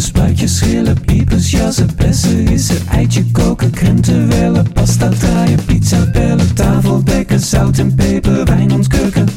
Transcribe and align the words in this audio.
Spuitjes, 0.00 0.56
schillen, 0.56 1.00
piepers, 1.00 1.50
jassen, 1.50 1.88
bessen, 1.96 2.46
rissen, 2.46 2.88
eitje 2.88 3.30
koken, 3.32 3.70
krenten 3.70 4.28
wellen, 4.28 4.72
pasta 4.72 5.08
draaien, 5.08 5.64
pizza 5.64 6.10
bellen, 6.10 6.54
tafel 6.54 7.04
dekken, 7.04 7.40
zout 7.40 7.78
en 7.78 7.94
peper, 7.94 8.44
wijn 8.44 8.72
ontkurken. 8.72 9.28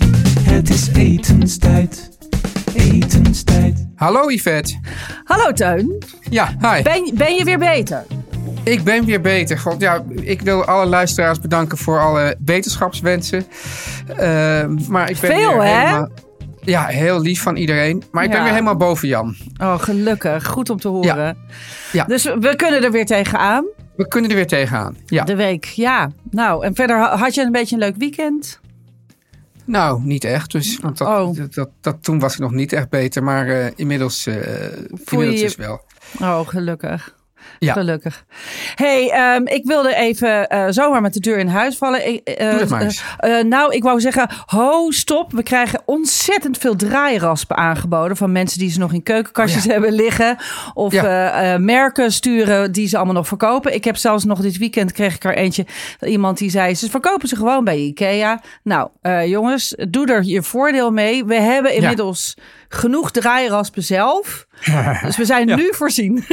Het 0.41 0.69
is 0.69 0.87
etenstijd, 0.93 2.09
etenstijd. 2.73 3.87
Hallo 3.95 4.29
Yvette. 4.29 4.79
Hallo 5.23 5.51
Teun. 5.51 6.03
Ja, 6.29 6.47
hi. 6.59 6.81
Ben, 6.81 7.11
ben 7.13 7.35
je 7.35 7.43
weer 7.43 7.59
beter? 7.59 8.05
Ik 8.63 8.83
ben 8.83 9.05
weer 9.05 9.21
beter. 9.21 9.59
God, 9.59 9.81
ja, 9.81 10.03
ik 10.21 10.41
wil 10.41 10.65
alle 10.65 10.85
luisteraars 10.85 11.39
bedanken 11.39 11.77
voor 11.77 11.99
alle 11.99 12.35
beterschapswensen. 12.39 13.45
Uh, 14.09 14.65
maar 14.87 15.09
ik 15.09 15.19
ben 15.19 15.31
Veel, 15.31 15.57
weer 15.57 15.63
hè? 15.63 15.79
helemaal... 15.79 16.09
Ja, 16.65 16.85
heel 16.85 17.21
lief 17.21 17.41
van 17.41 17.55
iedereen. 17.55 18.03
Maar 18.11 18.23
ik 18.23 18.29
ben 18.29 18.41
weer 18.43 18.51
helemaal 18.51 18.75
boven 18.77 19.07
Jan. 19.07 19.35
Oh, 19.61 19.79
gelukkig. 19.79 20.45
Goed 20.47 20.69
om 20.69 20.79
te 20.79 20.87
horen. 20.87 21.37
Ja. 21.91 22.03
Dus 22.05 22.23
we 22.23 22.53
kunnen 22.55 22.83
er 22.83 22.91
weer 22.91 23.05
tegenaan. 23.05 23.65
We 23.95 24.07
kunnen 24.07 24.29
er 24.29 24.35
weer 24.35 24.47
tegenaan. 24.47 24.97
Ja. 25.05 25.23
De 25.23 25.35
week, 25.35 25.65
ja. 25.65 26.11
Nou, 26.31 26.65
en 26.65 26.75
verder 26.75 26.97
ha- 26.97 27.17
had 27.17 27.33
je 27.35 27.41
een 27.41 27.51
beetje 27.51 27.75
een 27.75 27.81
leuk 27.81 27.95
weekend? 27.97 28.59
Nou, 29.65 30.01
niet 30.03 30.23
echt. 30.23 30.51
Dus, 30.51 30.77
want 30.81 30.97
dat, 30.97 31.07
Oh. 31.07 31.35
dat, 31.37 31.53
dat, 31.53 31.69
dat- 31.81 31.97
toen 32.03 32.19
was 32.19 32.33
ik 32.33 32.39
nog 32.39 32.51
niet 32.51 32.73
echt 32.73 32.89
beter. 32.89 33.23
Maar 33.23 33.47
eh, 33.47 33.65
inmiddels, 33.75 34.25
eh 34.27 34.35
inmiddels 35.11 35.39
je- 35.39 35.45
dus 35.45 35.55
wel. 35.55 35.81
Oh, 36.21 36.47
gelukkig. 36.47 37.15
Ja. 37.59 37.73
Gelukkig. 37.73 38.25
hey, 38.75 39.09
ehm, 39.11 39.45
ik 39.47 39.65
wilde 39.65 39.95
even 39.95 40.47
eh, 40.49 40.65
zomaar 40.69 41.01
met 41.01 41.13
de 41.13 41.19
deur 41.19 41.37
in 41.37 41.47
huis 41.47 41.77
vallen. 41.77 42.07
Ik, 42.13 42.27
eh, 42.27 42.49
Doe 42.49 42.59
dat 42.59 42.69
maar 42.69 42.81
eens. 42.81 43.03
eh, 43.17 43.43
nou, 43.43 43.73
ik 43.75 43.83
wou 43.83 43.99
zeggen, 44.01 44.29
ho, 44.45 44.91
stop. 44.91 45.31
We 45.31 45.43
krijgen 45.43 45.81
ontzettend 45.85 46.57
veel 46.57 46.75
draairaspen 46.75 47.57
aangeboden 47.57 48.17
van 48.17 48.31
mensen 48.31 48.59
die 48.59 48.69
ze 48.71 48.79
nog 48.79 48.93
in 48.93 49.03
keukenkastjes 49.03 49.61
Oh 49.61 49.67
ja. 49.67 49.71
hebben 49.73 49.91
liggen. 49.93 50.37
Of 50.73 50.93
Ja. 50.93 51.57
merken 51.57 52.11
sturen 52.11 52.71
die 52.71 52.87
ze 52.87 52.95
allemaal 52.95 53.13
nog 53.15 53.27
verkopen. 53.27 53.73
Ik 53.73 53.83
heb 53.83 53.95
zelfs 53.97 54.23
nog 54.23 54.39
dit 54.39 54.57
weekend 54.57 54.91
kreeg 54.91 55.15
ik 55.15 55.23
er 55.23 55.35
eentje. 55.35 55.65
Iemand 56.01 56.37
die 56.37 56.49
zei, 56.49 56.75
ze 56.75 56.89
verkopen 56.89 57.27
ze 57.27 57.35
gewoon 57.35 57.63
bij 57.63 57.77
Ikea. 57.77 58.41
Nou, 58.63 58.89
jongens, 59.25 59.75
doe 59.89 60.05
er 60.07 60.23
je 60.23 60.43
voordeel 60.43 60.91
mee. 60.91 61.25
We 61.25 61.35
hebben 61.35 61.73
inmiddels 61.73 62.37
genoeg 62.73 63.11
draairaspen 63.11 63.83
zelf. 63.83 64.45
Dus 65.05 65.17
we 65.17 65.25
zijn 65.25 65.47
Ja. 65.47 65.55
nu 65.55 65.73
voorzien. 65.73 66.23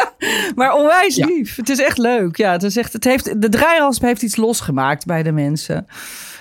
maar 0.54 0.72
onwijs 0.74 1.16
Ja. 1.16 1.26
lief. 1.26 1.56
Het 1.56 1.68
is 1.68 1.78
echt 1.80 1.98
leuk. 1.98 2.36
Ja, 2.36 2.52
het 2.52 2.62
is 2.62 2.76
echt, 2.76 2.92
het 2.92 3.04
heeft, 3.04 3.40
de 3.42 3.48
draairasp 3.48 4.02
heeft 4.02 4.22
iets 4.22 4.36
losgemaakt 4.36 5.06
bij 5.06 5.22
de 5.22 5.32
mensen. 5.32 5.86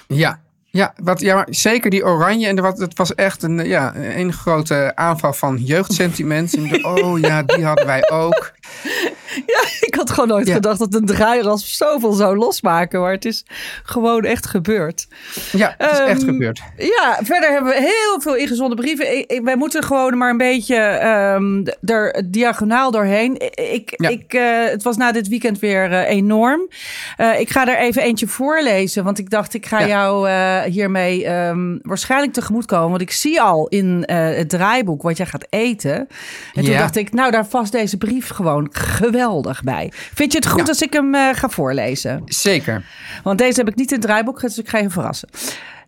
Ja. 0.07 0.39
Ja, 0.71 0.93
wat, 1.03 1.19
ja, 1.19 1.45
zeker 1.49 1.89
die 1.89 2.05
oranje. 2.05 2.47
En 2.47 2.61
was- 2.61 2.79
het 2.79 2.97
was 2.97 3.15
echt 3.15 3.43
een, 3.43 3.65
ja, 3.67 3.95
een 3.95 4.33
grote 4.33 4.91
aanval 4.95 5.33
van 5.33 5.57
jeugdsentiment. 5.57 6.55
En 6.55 6.67
dacht, 6.69 6.83
oh 6.83 7.19
ja, 7.19 7.43
die 7.43 7.65
hadden 7.65 7.85
wij 7.85 8.09
ook. 8.09 8.51
Ja, 9.45 9.61
ik 9.81 9.95
had 9.95 10.09
gewoon 10.09 10.27
nooit 10.29 10.47
Ja. 10.47 10.53
gedacht 10.53 10.79
dat 10.79 10.93
een 10.93 11.05
draairasp 11.05 11.67
zoveel 11.67 12.11
zou 12.11 12.37
losmaken. 12.37 13.01
Maar 13.01 13.11
het 13.11 13.25
is 13.25 13.45
gewoon 13.83 14.23
echt 14.23 14.47
gebeurd. 14.47 15.07
Ja, 15.51 15.75
het 15.77 15.91
is 15.91 15.97
echt 15.99 16.21
Ehm, 16.21 16.29
gebeurd. 16.31 16.61
Ja, 16.77 17.19
verder 17.23 17.51
hebben 17.51 17.71
we 17.73 17.79
heel 17.79 18.21
veel 18.21 18.35
ingezonden 18.35 18.77
brieven. 18.77 19.17
Ik, 19.17 19.31
ik- 19.31 19.41
wij 19.43 19.55
moeten 19.55 19.83
gewoon 19.83 20.17
maar 20.17 20.29
een 20.29 20.37
beetje 20.37 20.75
ehm, 20.75 21.65
er 21.85 22.23
diagonaal 22.25 22.91
doorheen. 22.91 23.35
Ik, 23.73 23.93
Ja. 23.97 24.09
ik, 24.09 24.33
eh, 24.33 24.41
het 24.71 24.83
was 24.83 24.97
na 24.97 25.11
dit 25.11 25.27
weekend 25.27 25.59
weer 25.59 25.91
eh, 25.91 26.09
enorm. 26.09 26.69
Eh, 27.17 27.39
ik 27.39 27.49
ga 27.49 27.67
er 27.67 27.77
even 27.77 28.01
eentje 28.01 28.27
voorlezen. 28.27 29.03
Want 29.03 29.19
ik 29.19 29.29
dacht, 29.29 29.53
ik 29.53 29.65
ga 29.65 29.79
Ja. 29.79 29.87
jou 29.87 30.27
eh, 30.63 30.71
hiermee 30.71 31.25
ehm, 31.25 31.77
waarschijnlijk 31.81 32.33
tegemoetkomen. 32.33 32.89
Want 32.89 33.01
ik 33.01 33.11
zie 33.11 33.41
al 33.41 33.67
in 33.67 34.05
eh, 34.05 34.35
het 34.37 34.49
draaiboek 34.49 35.01
wat 35.01 35.17
jij 35.17 35.25
gaat 35.25 35.45
eten. 35.49 36.07
En 36.53 36.63
toen 36.63 36.73
dacht 36.73 36.95
ik, 36.95 37.13
nou, 37.13 37.31
daar 37.31 37.45
past 37.45 37.71
deze 37.71 37.97
brief 37.97 38.29
gewoon 38.29 38.67
geweldig 38.71 39.63
bij. 39.63 39.91
Vind 40.13 40.31
je 40.31 40.37
het 40.37 40.47
goed 40.47 40.59
Ja. 40.61 40.67
als 40.67 40.81
ik 40.81 40.93
hem 40.93 41.15
eh, 41.15 41.29
ga 41.33 41.49
voorlezen? 41.49 42.21
Zeker. 42.25 42.85
Want 43.23 43.37
deze 43.37 43.59
heb 43.59 43.67
ik 43.69 43.75
niet 43.75 43.91
in 43.91 43.97
het 43.97 44.05
draaiboek, 44.05 44.41
dus 44.41 44.57
ik 44.57 44.69
ga 44.69 44.77
je 44.77 44.89
verrassen. 44.89 45.29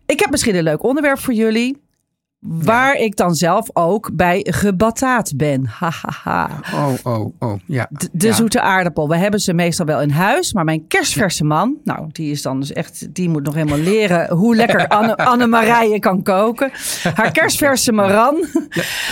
Ik 0.06 0.20
heb 0.20 0.30
misschien 0.30 0.56
een 0.56 0.64
leuk 0.64 0.84
onderwerp 0.84 1.20
voor 1.20 1.34
jullie. 1.34 1.82
Waar 2.42 2.96
ik 2.96 3.16
dan 3.16 3.36
zelf 3.36 3.70
ook 3.74 4.10
bij 4.14 4.46
gebataat 4.50 5.34
ben. 5.38 5.66
Hahaha. 5.80 6.50
Oh, 6.74 6.94
oh, 7.04 7.34
oh. 7.40 7.54
Ja. 7.66 7.88
De, 7.90 8.10
de 8.12 8.28
Ja. 8.28 8.34
zoete 8.34 8.62
aardappel. 8.62 9.08
We 9.10 9.18
hebben 9.18 9.40
ze 9.40 9.54
meestal 9.54 9.86
wel 9.86 10.02
in 10.02 10.10
huis. 10.10 10.54
Maar 10.54 10.64
mijn 10.64 10.88
kerstverse 10.88 11.44
man, 11.44 11.78
nou, 11.84 12.08
die 12.12 12.32
is 12.32 12.42
dan 12.42 12.60
dus 12.60 12.74
echt, 12.74 13.14
die 13.16 13.30
moet 13.30 13.44
nog 13.44 13.54
helemaal 13.54 13.78
leren 13.78 14.30
hoe 14.36 14.56
lekker 14.56 14.88
Anne, 14.98 15.18
Anne 15.18 15.48
Marije 15.48 16.00
kan 16.00 16.24
koken. 16.24 16.72
Haar 17.16 17.32
kerstverse 17.32 17.92
Maran, 17.92 18.46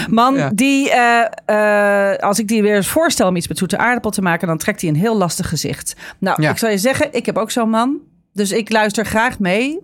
man, 0.09 0.51
die, 0.55 0.89
eh, 0.91 2.11
eh, 2.11 2.17
als 2.17 2.39
ik 2.39 2.47
die 2.47 2.61
weer 2.61 2.75
eens 2.75 2.87
voorstel 2.87 3.27
om 3.27 3.35
iets 3.35 3.47
met 3.47 3.57
zoete 3.57 3.77
aardappel 3.77 4.11
te 4.11 4.21
maken, 4.21 4.47
dan 4.47 4.57
trekt 4.57 4.81
hij 4.81 4.89
een 4.89 4.95
heel 4.95 5.17
lastig 5.17 5.49
gezicht. 5.49 5.95
Nou, 6.19 6.43
ik 6.47 6.57
zal 6.57 6.69
je 6.69 6.77
zeggen, 6.77 7.07
ik 7.13 7.25
heb 7.25 7.37
ook 7.37 7.51
zo'n 7.51 7.69
man. 7.69 7.97
Dus 8.39 8.51
ik 8.51 8.71
luister 8.71 9.05
graag 9.05 9.39
mee. 9.39 9.79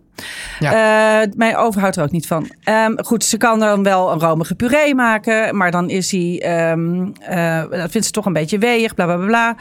Ja. 0.59 1.21
Eh, 1.23 1.31
mijn 1.35 1.55
oven 1.55 1.81
houdt 1.81 1.95
er 1.95 2.03
ook 2.03 2.11
niet 2.11 2.27
van. 2.27 2.49
Ehm, 2.63 2.93
goed, 2.97 3.23
ze 3.23 3.37
kan 3.37 3.59
dan 3.59 3.83
wel 3.83 4.11
een 4.11 4.19
romige 4.19 4.55
puree 4.55 4.95
maken. 4.95 5.57
Maar 5.57 5.71
dan 5.71 5.89
is 5.89 6.11
hij... 6.11 6.41
ehm, 6.43 7.05
eh, 7.19 7.63
dat 7.69 7.91
vindt 7.91 8.05
ze 8.05 8.11
toch 8.13 8.25
een 8.25 8.33
beetje 8.33 8.57
weeg. 8.57 8.93
Bla, 8.93 9.05
bla, 9.05 9.15
bla, 9.15 9.25
bla. 9.25 9.55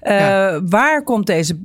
Eh, 0.00 0.20
Ja. 0.20 0.60
Waar 0.64 1.02
komt 1.02 1.26
deze 1.26 1.58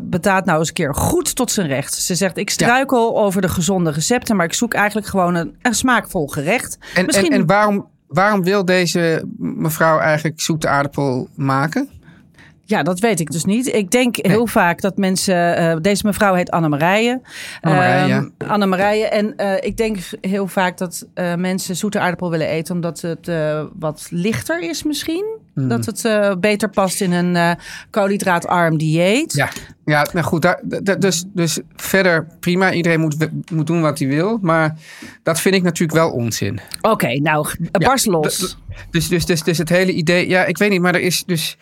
betaat 0.00 0.44
nou 0.44 0.58
eens 0.58 0.68
een 0.68 0.74
keer 0.74 0.94
goed 0.94 1.34
tot 1.36 1.50
zijn 1.50 1.66
recht? 1.66 1.94
Ze 1.94 2.14
zegt, 2.14 2.36
ik 2.36 2.50
struikel 2.50 3.18
over 3.18 3.40
de 3.40 3.48
gezonde 3.48 3.90
recepten. 3.90 4.36
Maar 4.36 4.46
ik 4.46 4.54
zoek 4.54 4.74
eigenlijk 4.74 5.06
gewoon 5.06 5.34
een, 5.34 5.56
een 5.62 5.74
smaakvol 5.74 6.26
gerecht. 6.26 6.78
En, 6.94 7.06
Misschien- 7.06 7.32
en, 7.32 7.40
en 7.40 7.46
waarom, 7.46 7.86
waarom 8.08 8.42
wil 8.44 8.64
deze 8.64 9.24
mevrouw 9.38 9.98
eigenlijk 9.98 10.40
zoete 10.40 10.68
aardappel 10.68 11.28
maken? 11.36 11.88
Ja, 12.70 12.82
dat 12.82 13.00
weet 13.00 13.20
ik 13.20 13.30
dus 13.30 13.44
niet. 13.44 13.74
Ik 13.74 13.90
denk 13.90 14.16
heel 14.16 14.46
vaak 14.46 14.80
dat 14.80 14.96
mensen... 14.96 15.56
eh, 15.56 15.76
deze 15.80 16.06
mevrouw 16.06 16.34
heet 16.34 16.50
Annemarije. 16.50 17.20
Annemarije, 17.60 18.30
Ehm, 18.38 18.50
Annemarije. 18.50 19.06
En 19.08 19.36
eh, 19.36 19.52
ik 19.60 19.76
denk 19.76 19.98
heel 20.20 20.46
vaak 20.46 20.78
dat 20.78 21.06
eh, 21.14 21.34
mensen 21.34 21.76
zoete 21.76 21.98
aardappel 22.00 22.30
willen 22.30 22.46
eten... 22.46 22.74
omdat 22.74 23.00
het 23.00 23.30
wat 23.78 24.06
lichter 24.10 24.60
is 24.60 24.82
misschien. 24.82 25.38
Hmm. 25.54 25.68
Dat 25.68 25.86
het 25.86 26.40
beter 26.40 26.70
past 26.70 27.00
in 27.00 27.12
een 27.12 27.56
koolhydraatarm 27.90 28.78
dieet. 28.78 29.32
Ja, 29.32 29.48
ja 29.84 30.06
nou 30.12 30.26
goed. 30.26 30.42
Daar, 30.42 30.60
dus, 30.98 31.24
dus 31.32 31.60
verder 31.76 32.26
prima. 32.40 32.72
Iedereen 32.72 33.00
moet, 33.00 33.16
moet 33.52 33.66
doen 33.66 33.80
wat 33.80 33.98
hij 33.98 34.08
wil. 34.08 34.38
Maar 34.42 34.76
dat 35.22 35.40
vind 35.40 35.54
ik 35.54 35.62
natuurlijk 35.62 35.98
wel 35.98 36.10
onzin. 36.10 36.60
Oké, 36.80 37.18
nou, 37.18 37.46
Ja, 37.72 37.86
barst 37.86 38.06
los. 38.06 38.56
Dus, 38.90 39.08
dus, 39.08 39.26
dus, 39.26 39.42
dus 39.42 39.58
het 39.58 39.68
hele 39.68 39.92
idee, 39.92 40.28
ja, 40.28 40.44
ik 40.44 40.58
weet 40.58 40.70
niet, 40.70 40.80
maar 40.80 40.94
er 40.94 41.00
is 41.00 41.24
dus, 41.24 41.56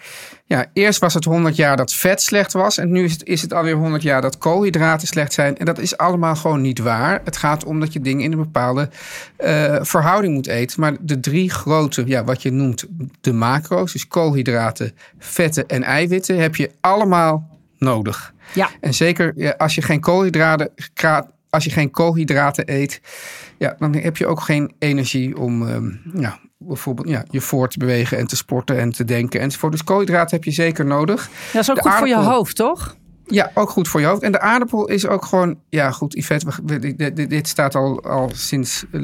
ja, 0.45 0.67
eerst 0.73 1.01
was 1.01 1.15
het 1.15 1.25
100 1.25 1.57
jaar 1.57 1.77
dat 1.77 1.93
vet 1.93 2.23
slecht 2.23 2.53
was 2.53 2.79
en 2.79 2.91
nu 2.91 3.05
is 3.05 3.13
het, 3.13 3.25
is 3.25 3.43
het 3.43 3.53
alweer 3.53 3.75
100 3.75 4.03
jaar 4.03 4.23
dat 4.23 4.39
koolhydraten 4.39 5.09
slecht 5.09 5.33
zijn. 5.33 5.57
En 5.57 5.65
dat 5.65 5.79
is 5.79 5.97
allemaal 5.97 6.37
gewoon 6.37 6.61
niet 6.61 6.79
waar. 6.79 7.21
Het 7.25 7.37
gaat 7.37 7.65
om 7.65 7.81
dat 7.81 7.93
je 7.93 8.01
dingen 8.01 8.25
in 8.25 8.33
een 8.33 8.39
bepaalde 8.39 8.89
eh, 9.37 9.77
verhouding 9.81 10.35
moet 10.35 10.47
eten. 10.47 10.81
Maar 10.81 10.97
de 11.01 11.21
drie 11.21 11.51
grote, 11.51 12.03
ja, 12.07 12.25
wat 12.25 12.43
je 12.43 12.51
noemt 12.51 12.85
de 13.21 13.33
macro's, 13.33 13.93
dus 13.93 14.07
koolhydraten, 14.07 14.93
vetten 15.19 15.69
en 15.69 15.83
eiwitten, 15.83 16.39
heb 16.39 16.57
je 16.57 16.71
allemaal 16.81 17.59
nodig. 17.79 18.35
Ja. 18.55 18.71
En 18.81 18.95
zeker 18.95 19.33
ja, 19.37 19.55
als 19.59 19.75
je 19.75 19.83
geen 19.83 20.01
koolhydraten, 20.01 20.71
als 21.51 21.65
je 21.65 21.71
geen 21.71 21.91
koolhydraten 21.91 22.73
eet, 22.73 23.01
ja, 23.59 23.77
dan 23.79 23.95
heb 23.95 24.17
je 24.17 24.27
ook 24.27 24.41
geen 24.41 24.73
energie 24.79 25.39
om 25.39 25.69
ehm, 25.69 25.91
ja, 26.15 26.39
bijvoorbeeld 26.59 27.09
ja, 27.09 27.25
je 27.31 27.41
voor 27.41 27.69
te 27.69 27.79
bewegen 27.79 28.19
en 28.19 28.27
te 28.27 28.37
sporten 28.37 28.79
en 28.79 28.93
te 28.93 29.05
denken 29.05 29.41
enzovoort. 29.41 29.73
Dus 29.73 29.85
koolhydraten 29.85 30.37
heb 30.37 30.45
je 30.45 30.51
zeker 30.51 30.85
nodig. 30.85 31.29
Ja, 31.29 31.53
dat 31.53 31.63
is 31.63 31.71
ook 31.71 31.77
de 31.77 31.83
goed 31.83 31.93
voor 31.99 32.09
je 32.09 32.17
hoofd, 32.17 32.57
toch? 32.57 32.97
Ja, 33.31 33.51
ook 33.55 33.71
goed 33.71 33.89
voor 33.89 34.01
je 34.01 34.07
hoofd. 34.07 34.23
En 34.23 34.33
de 34.33 34.41
aardappel 34.41 34.89
is 34.89 35.07
ook 35.07 35.25
gewoon... 35.25 35.59
Ja, 35.69 35.91
goed, 35.91 36.15
Yvette, 36.15 36.47
we- 36.65 36.79
dit, 36.79 37.17
dit- 37.17 37.31
dit 37.31 37.49
staat 37.49 37.75
al, 37.75 38.03
al 38.05 38.31
sinds 38.35 38.85
eh, 38.93 39.01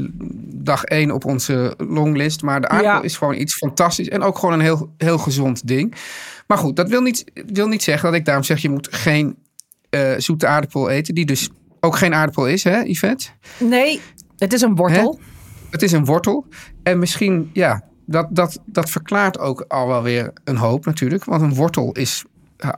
dag 0.55 0.85
één 0.85 1.11
op 1.11 1.25
onze 1.25 1.75
longlist. 1.79 2.43
Maar 2.43 2.61
de 2.61 2.69
aardappel 2.69 2.99
Ja. 2.99 3.05
is 3.05 3.17
gewoon 3.17 3.35
iets 3.35 3.55
fantastisch. 3.57 4.09
En 4.09 4.23
ook 4.23 4.39
gewoon 4.39 4.55
een 4.55 4.61
heel, 4.61 4.93
heel 4.99 5.19
gezond 5.19 5.67
ding. 5.67 5.95
Maar 6.47 6.59
goed, 6.59 6.77
dat 6.77 6.89
wil 6.89 7.01
niet, 7.01 7.25
wil 7.53 7.69
niet 7.69 7.83
zeggen 7.83 8.11
dat 8.11 8.19
ik 8.19 8.25
daarom 8.25 8.45
zeg... 8.45 8.59
je 8.63 8.71
moet 8.71 8.89
geen 8.91 9.37
eh, 9.91 10.13
zoete 10.17 10.47
aardappel 10.47 10.89
eten. 10.91 11.15
Die 11.15 11.27
dus 11.27 11.49
ook 11.81 11.97
geen 11.97 12.15
aardappel 12.15 12.47
is, 12.49 12.65
hè, 12.65 12.79
Yvette? 12.81 13.27
Nee, 13.59 14.01
het 14.39 14.53
is 14.53 14.61
een 14.61 14.75
wortel. 14.75 15.19
Het 15.75 15.83
is 15.83 15.93
een 15.93 16.05
wortel. 16.05 16.47
En 16.83 16.99
misschien, 16.99 17.51
ja, 17.53 17.83
dat, 18.07 18.27
dat, 18.31 18.61
dat 18.67 18.91
verklaart 18.91 19.39
ook 19.39 19.65
al 19.69 19.87
wel 19.89 20.03
weer 20.03 20.33
een 20.45 20.57
hoop 20.57 20.85
natuurlijk. 20.85 21.25
Want 21.25 21.43
een 21.43 21.55
wortel 21.55 21.93
is, 21.93 22.25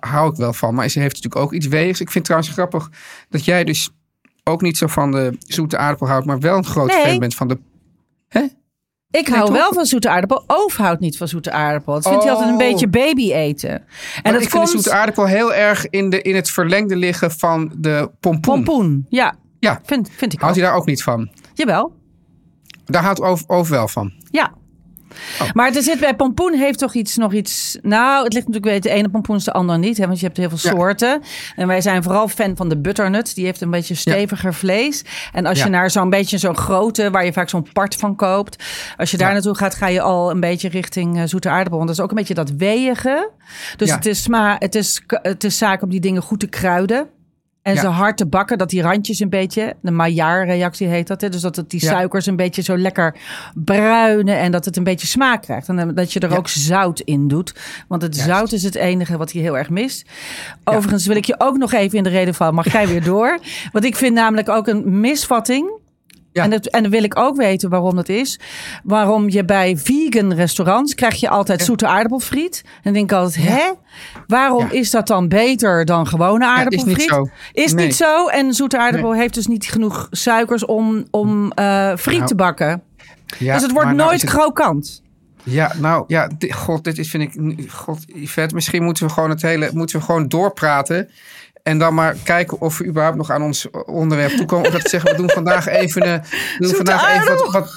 hou 0.00 0.30
ik 0.30 0.36
wel 0.36 0.52
van. 0.52 0.74
Maar 0.74 0.88
ze 0.88 1.00
heeft 1.00 1.14
natuurlijk 1.14 1.42
ook 1.44 1.52
iets 1.52 1.66
weegs. 1.66 2.00
Ik 2.00 2.10
vind 2.10 2.14
het 2.14 2.24
trouwens 2.24 2.52
grappig 2.52 2.90
dat 3.28 3.44
jij 3.44 3.64
dus 3.64 3.90
ook 4.44 4.60
niet 4.62 4.76
zo 4.76 4.86
van 4.86 5.10
de 5.10 5.36
zoete 5.38 5.76
aardappel 5.78 6.06
houdt. 6.08 6.26
Maar 6.26 6.38
wel 6.38 6.56
een 6.56 6.64
groot 6.64 6.86
Nee. 6.88 7.02
fan 7.04 7.18
bent 7.18 7.34
van 7.34 7.48
de... 7.48 7.58
Hè? 8.28 8.46
Ik 9.10 9.28
hou 9.28 9.52
wel 9.52 9.72
van 9.72 9.84
zoete 9.84 10.08
aardappel. 10.08 10.44
Oof 10.46 10.76
houdt 10.76 11.00
niet 11.00 11.16
van 11.16 11.28
zoete 11.28 11.50
aardappel. 11.50 11.94
Dat 11.94 12.08
vindt 12.08 12.22
hij 12.22 12.32
altijd 12.32 12.48
een 12.48 12.54
Oh. 12.54 12.60
beetje 12.70 12.88
baby 12.88 13.32
eten. 13.32 13.70
En 13.70 13.82
Maar 14.22 14.32
dat 14.32 14.42
ik 14.42 14.50
vind 14.50 14.64
de 14.64 14.70
zoete 14.70 14.92
aardappel 14.92 15.26
heel 15.26 15.54
erg 15.54 15.86
in, 15.90 16.10
de, 16.10 16.22
in 16.22 16.34
het 16.34 16.50
verlengde 16.50 16.96
liggen 16.96 17.30
van 17.30 17.72
de 17.78 18.10
pompoen. 18.20 18.40
Pompoen, 18.64 19.06
ja. 19.08 19.34
Ja. 19.60 19.80
Vind, 19.84 20.10
vind 20.16 20.32
ik 20.32 20.40
Houdt 20.40 20.56
hij 20.56 20.64
daar 20.64 20.74
ook 20.74 20.86
niet 20.86 21.02
van? 21.02 21.30
Jawel, 21.54 21.92
Daar 22.86 23.02
houdt 23.02 23.20
Oof, 23.20 23.44
Oof 23.46 23.68
wel 23.68 23.88
van. 23.88 24.12
ja. 24.30 24.52
Oh. 25.40 25.50
Maar 25.52 25.74
er 25.74 25.82
zit 25.82 26.00
bij 26.00 26.16
pompoen 26.16 26.54
heeft 26.54 26.78
toch 26.78 26.94
iets, 26.94 27.16
nog 27.16 27.32
iets... 27.32 27.78
Nou, 27.82 28.24
het 28.24 28.32
ligt 28.32 28.46
natuurlijk 28.46 28.82
bij 28.82 28.92
de 28.92 28.98
ene 28.98 29.08
pompoen 29.08 29.36
is 29.36 29.44
de 29.44 29.52
andere 29.52 29.78
niet. 29.78 29.96
Hè, 29.96 30.06
want 30.06 30.20
je 30.20 30.26
hebt 30.26 30.36
heel 30.38 30.48
veel 30.48 30.70
Ja. 30.70 30.76
soorten. 30.76 31.22
En 31.56 31.66
wij 31.66 31.80
zijn 31.80 32.02
vooral 32.02 32.28
fan 32.28 32.56
van 32.56 32.68
de 32.68 32.78
butternut. 32.78 33.34
Die 33.34 33.44
heeft 33.44 33.60
een 33.60 33.70
beetje 33.70 33.94
steviger 33.94 34.54
vlees. 34.54 35.04
En 35.32 35.46
als 35.46 35.62
je 35.62 35.68
naar 35.68 35.90
zo'n 35.90 36.10
beetje 36.10 36.38
zo'n 36.38 36.56
grote... 36.56 37.10
waar 37.10 37.24
je 37.24 37.32
vaak 37.32 37.48
zo'n 37.48 37.68
part 37.72 37.94
van 37.94 38.16
koopt... 38.16 38.64
als 38.96 39.10
je 39.10 39.16
daar 39.16 39.32
naartoe 39.32 39.54
gaat, 39.56 39.74
ga 39.74 39.88
je 39.88 40.00
al 40.00 40.30
een 40.30 40.40
beetje 40.40 40.68
richting 40.68 41.18
eh, 41.18 41.22
zoete 41.26 41.48
aardappel. 41.48 41.76
Want 41.76 41.86
dat 41.88 41.96
is 41.98 42.04
ook 42.04 42.10
een 42.10 42.16
beetje 42.16 42.34
dat 42.34 42.50
weeige. 42.50 43.30
Dus 43.76 43.90
het, 43.92 44.06
is 44.06 44.22
sma 44.22 44.56
het, 44.58 44.74
is, 44.74 45.02
het 45.06 45.44
is 45.44 45.58
zaak 45.58 45.82
om 45.82 45.90
die 45.90 46.00
dingen 46.00 46.22
goed 46.22 46.40
te 46.40 46.46
kruiden. 46.48 47.08
En 47.66 47.74
Ja. 47.74 47.80
ze 47.80 47.86
hard 47.86 48.16
te 48.16 48.26
bakken, 48.26 48.58
dat 48.58 48.70
die 48.70 48.82
randjes 48.82 49.20
een 49.20 49.28
beetje, 49.28 49.74
de 49.80 49.90
Maillard-reactie 49.90 50.86
heet 50.86 51.06
dat. 51.06 51.20
Hè? 51.20 51.28
Dus 51.28 51.40
dat 51.40 51.56
het 51.56 51.70
die 51.70 51.84
Ja. 51.84 51.90
suikers 51.90 52.26
een 52.26 52.36
beetje 52.36 52.62
zo 52.62 52.76
lekker 52.78 53.14
bruinen 53.54 54.38
en 54.38 54.52
dat 54.52 54.64
het 54.64 54.76
een 54.76 54.84
beetje 54.84 55.06
smaak 55.06 55.42
krijgt. 55.42 55.68
En 55.68 55.94
dat 55.94 56.12
je 56.12 56.20
er 56.20 56.30
Ja. 56.30 56.36
ook 56.36 56.48
zout 56.48 57.00
in 57.00 57.28
doet. 57.28 57.54
Want 57.88 58.02
het 58.02 58.14
Juist. 58.16 58.30
zout 58.30 58.52
is 58.52 58.62
het 58.62 58.74
enige 58.74 59.16
wat 59.16 59.32
hij 59.32 59.42
heel 59.42 59.58
erg 59.58 59.70
mist. 59.70 60.08
Overigens 60.64 61.06
wil 61.06 61.16
ik 61.16 61.24
je 61.24 61.34
ook 61.38 61.56
nog 61.56 61.72
even 61.72 61.98
in 61.98 62.04
de 62.04 62.10
reden 62.10 62.34
vallen. 62.34 62.54
Mag 62.54 62.72
jij 62.72 62.88
weer 62.88 63.04
door? 63.04 63.38
Want 63.72 63.84
ik 63.84 63.96
vind 63.96 64.14
namelijk 64.14 64.48
ook 64.48 64.66
een 64.66 65.00
misvatting. 65.00 65.70
Ja. 66.36 66.42
En, 66.42 66.50
dat, 66.50 66.66
en 66.66 66.82
dan 66.82 66.90
wil 66.90 67.02
ik 67.02 67.18
ook 67.18 67.36
weten 67.36 67.70
waarom 67.70 67.96
dat 67.96 68.08
is. 68.08 68.38
Waarom 68.84 69.28
je 69.28 69.44
bij 69.44 69.76
vegan 69.76 70.34
restaurants 70.34 70.94
krijg 70.94 71.14
je 71.14 71.28
altijd 71.28 71.62
zoete 71.62 71.86
aardappelfriet. 71.86 72.62
En 72.64 72.80
dan 72.82 72.92
denk 72.92 73.10
ik 73.10 73.16
altijd, 73.16 73.48
hè? 73.48 73.72
Waarom 74.26 74.64
Ja. 74.64 74.70
is 74.72 74.90
dat 74.90 75.06
dan 75.06 75.28
beter 75.28 75.84
dan 75.84 76.06
gewone 76.06 76.44
is 76.44 76.50
aardappelfriet? 76.50 76.96
niet 76.96 77.08
zo. 77.08 77.28
Is 77.52 77.72
Nee. 77.72 77.84
niet 77.86 77.94
zo. 77.94 78.26
En 78.28 78.54
zoete 78.54 78.78
aardappel 78.78 79.14
heeft 79.14 79.34
dus 79.34 79.46
niet 79.46 79.64
genoeg 79.66 80.06
suikers 80.10 80.64
om, 80.64 81.04
om 81.10 81.52
eh, 81.52 81.96
friet 81.96 82.16
Nou, 82.16 82.28
te 82.28 82.34
bakken. 82.34 82.82
Ja, 83.38 83.52
dus 83.54 83.62
het 83.62 83.72
wordt 83.72 83.86
nou 83.86 83.98
nooit 83.98 84.22
is 84.22 84.30
krokant. 84.30 85.02
Ja, 85.42 85.72
nou 85.80 86.04
ja, 86.06 86.30
god, 86.48 86.84
dit 86.84 86.98
is 86.98 87.10
vind 87.10 87.22
ik, 87.22 87.70
god, 87.70 87.98
Yvette, 88.06 88.54
misschien 88.54 88.82
moeten 88.82 89.06
we 89.06 89.12
gewoon 89.12 89.30
het 89.30 89.42
hele, 89.42 89.70
moeten 89.72 89.98
we 89.98 90.04
gewoon 90.04 90.28
doorpraten 90.28 91.08
en 91.66 91.78
dan 91.78 91.94
maar 91.94 92.16
kijken 92.24 92.60
of 92.60 92.78
we 92.78 92.86
überhaupt 92.86 93.16
nog 93.16 93.30
aan 93.30 93.42
ons 93.42 93.70
onderwerp 93.86 94.32
toekomen. 94.32 94.66
Of 94.66 94.72
dat 94.72 94.82
we 94.82 94.88
zeggen, 94.88 95.10
we 95.10 95.16
doen 95.16 95.30
vandaag 95.30 95.66
even, 95.66 96.02
eh, 96.02 96.12
we 96.58 96.66
doen 96.66 96.74
vandaag 96.74 97.14
even 97.14 97.36
wat, 97.36 97.52
wat, 97.52 97.74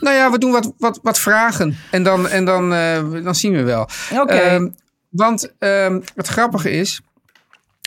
nou 0.00 0.16
ja, 0.16 0.30
we 0.30 0.38
doen 0.38 0.50
wat, 0.50 0.72
wat, 0.78 0.98
wat 1.02 1.18
vragen 1.18 1.76
en 1.90 2.02
dan, 2.02 2.28
en 2.28 2.44
dan, 2.44 2.74
eh, 2.74 3.02
dan 3.24 3.34
zien 3.34 3.52
we 3.52 3.62
wel. 3.62 3.88
Oké. 4.20 4.34
Ehm, 4.34 4.68
want 5.08 5.52
ehm, 5.58 6.00
het 6.14 6.26
grappige 6.26 6.70
is 6.70 7.00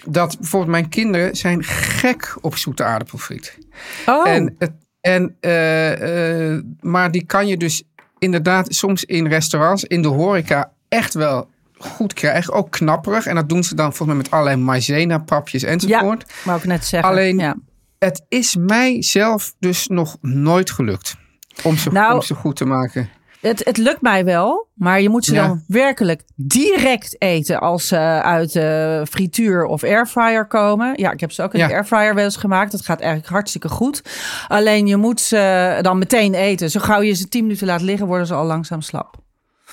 dat 0.06 0.40
bijvoorbeeld 0.40 0.72
mijn 0.72 0.90
kinderen 0.90 1.36
zijn 1.36 1.64
gek 1.64 2.36
op 2.42 2.58
zoete 2.58 2.84
aardappelfriet. 2.84 3.58
oh, 4.06 4.28
En, 4.30 4.58
en, 5.02 5.36
eh, 5.40 6.60
maar 6.80 7.12
die 7.12 7.26
kan 7.26 7.48
je 7.48 7.58
dus 7.58 7.84
inderdaad 8.20 8.74
soms 8.74 9.04
in 9.04 9.28
restaurants, 9.28 9.84
in 9.84 10.02
de 10.02 10.08
horeca, 10.08 10.72
echt 10.90 11.14
wel 11.14 11.50
goed 11.86 12.14
krijgen. 12.14 12.54
Ook 12.54 12.72
knapperig. 12.72 13.26
En 13.26 13.36
dat 13.36 13.50
doen 13.50 13.64
ze 13.64 13.76
dan 13.76 13.86
volgens 13.94 14.08
mij 14.08 14.18
met 14.18 14.32
allerlei 14.32 14.56
maizena-papjes 14.58 15.64
enzovoort. 15.64 16.34
wou 16.44 16.58
ik 16.58 16.66
net 16.66 16.86
zeggen. 16.86 17.10
Alleen- 17.10 17.38
ja. 17.38 17.56
Het 18.00 18.26
is 18.30 18.56
mij 18.56 19.02
zelf 19.04 19.54
dus 19.60 19.88
nog 19.88 20.18
nooit 20.22 20.72
gelukt 20.72 21.16
om 21.64 21.78
ze, 21.78 21.92
Nou, 21.92 22.14
om 22.14 22.22
ze 22.22 22.34
goed 22.34 22.56
te 22.56 22.66
maken. 22.66 23.10
Het, 23.42 23.66
het 23.66 23.78
lukt 23.78 24.02
mij 24.02 24.26
wel, 24.26 24.68
maar 24.74 25.02
je 25.02 25.10
moet 25.10 25.26
ze 25.26 25.34
Ja. 25.34 25.48
dan 25.48 25.64
werkelijk 25.68 26.22
direct 26.36 27.16
eten 27.22 27.60
als 27.60 27.88
ze 27.88 27.98
uit 28.24 28.52
de 28.54 29.06
frituur 29.10 29.66
of 29.66 29.84
airfryer 29.84 30.48
komen. 30.48 30.94
Ja, 30.96 31.12
ik 31.12 31.20
heb 31.20 31.32
ze 31.32 31.44
ook 31.44 31.54
in 31.54 31.60
Ja. 31.60 31.68
de 31.68 31.74
airfryer 31.74 32.16
wel 32.16 32.24
eens 32.24 32.36
gemaakt. 32.36 32.72
Dat 32.72 32.86
gaat 32.86 33.00
eigenlijk 33.00 33.32
hartstikke 33.32 33.70
goed. 33.70 34.02
Alleen 34.48 34.88
je 34.88 34.98
moet 34.98 35.22
ze 35.22 35.78
dan 35.82 35.98
meteen 35.98 36.34
eten. 36.34 36.70
Zo 36.72 36.80
gauw 36.80 37.02
je 37.02 37.14
ze 37.14 37.28
10 37.28 37.42
minuten 37.44 37.68
laat 37.68 37.82
liggen, 37.82 38.08
worden 38.08 38.28
ze 38.28 38.34
al 38.34 38.46
langzaam 38.46 38.82
slap. 38.82 39.16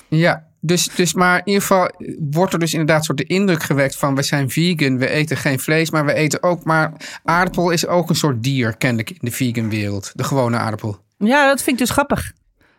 Ja, 0.07 0.47
dus, 0.61 0.89
dus 0.95 1.13
maar 1.13 1.37
in 1.37 1.41
ieder 1.45 1.61
geval 1.61 1.89
wordt 2.31 2.53
er 2.53 2.59
dus 2.59 2.71
inderdaad 2.71 3.05
soort 3.05 3.17
de 3.17 3.23
indruk 3.23 3.63
gewekt 3.63 3.95
van 3.95 4.15
we 4.15 4.21
zijn 4.23 4.49
vegan, 4.49 4.97
we 4.97 5.09
eten 5.09 5.37
geen 5.37 5.59
vlees, 5.59 5.91
maar 5.91 6.05
we 6.05 6.13
eten 6.13 6.43
ook 6.43 6.63
maar 6.63 6.91
aardappel 7.23 7.69
is 7.69 7.87
ook 7.87 8.09
een 8.09 8.15
soort 8.15 8.43
dier 8.43 8.77
kennelijk 8.77 9.09
in 9.09 9.17
de 9.21 9.31
vegan 9.31 9.69
wereld, 9.69 10.11
de 10.15 10.23
gewone 10.23 10.57
aardappel. 10.57 10.99
Ja, 11.17 11.47
dat 11.47 11.57
vind 11.63 11.79
ik 11.79 11.85
dus 11.85 11.89
grappig. 11.95 12.31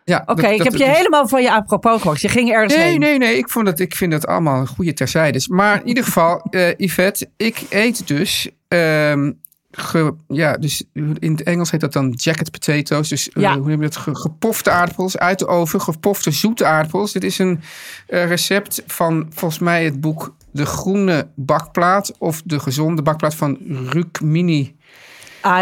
Ja, 0.03 0.23
Oké, 0.25 0.47
ik 0.47 0.63
heb 0.63 0.75
je 0.75 0.85
helemaal 0.89 1.27
van 1.27 1.41
je 1.41 1.51
apropos 1.51 2.01
gehoord. 2.01 2.21
Je 2.21 2.27
ging 2.29 2.51
ergens 2.51 2.75
Nee, 2.75 2.83
heen. 2.89 2.99
nee, 2.99 3.17
nee. 3.17 3.37
Ik, 3.37 3.49
vond 3.49 3.65
dat, 3.65 3.79
ik 3.79 3.95
vind 3.95 4.11
dat 4.11 4.27
allemaal 4.27 4.59
een 4.59 4.67
goede 4.67 4.93
terzijdes. 4.93 5.47
Maar 5.47 5.79
in 5.81 5.87
ieder 5.87 6.03
geval, 6.03 6.47
eh 6.49 6.73
Yvette, 6.77 7.29
ik 7.37 7.61
eet 7.69 8.07
dus... 8.07 8.49
ehm, 8.67 9.31
ge- 9.71 10.15
ja, 10.27 10.57
dus 10.57 10.83
in 10.93 11.31
het 11.31 11.43
Engels 11.43 11.71
heet 11.71 11.79
dat 11.81 11.93
dan 11.93 12.11
jacket 12.15 12.51
potatoes. 12.51 13.09
Dus 13.09 13.29
eh, 13.29 13.41
hoe 13.53 13.61
noem 13.69 13.81
je 13.81 13.87
dat? 13.87 13.95
Ge- 13.95 14.15
gepofte 14.15 14.69
aardappels 14.69 15.17
uit 15.17 15.39
de 15.39 15.47
oven. 15.47 15.81
Gepofte 15.81 16.31
zoete 16.31 16.65
aardappels. 16.65 17.11
Dit 17.11 17.23
is 17.23 17.37
een 17.39 17.59
eh, 18.07 18.25
recept 18.27 18.83
van 18.87 19.27
volgens 19.29 19.59
mij 19.59 19.83
het 19.85 20.01
boek 20.01 20.35
De 20.51 20.65
Groene 20.65 21.27
Bakplaat. 21.35 22.13
Of 22.17 22.41
De 22.45 22.59
Gezonde 22.59 23.01
Bakplaat 23.01 23.35
van 23.35 23.57
Rukmini 23.89 24.75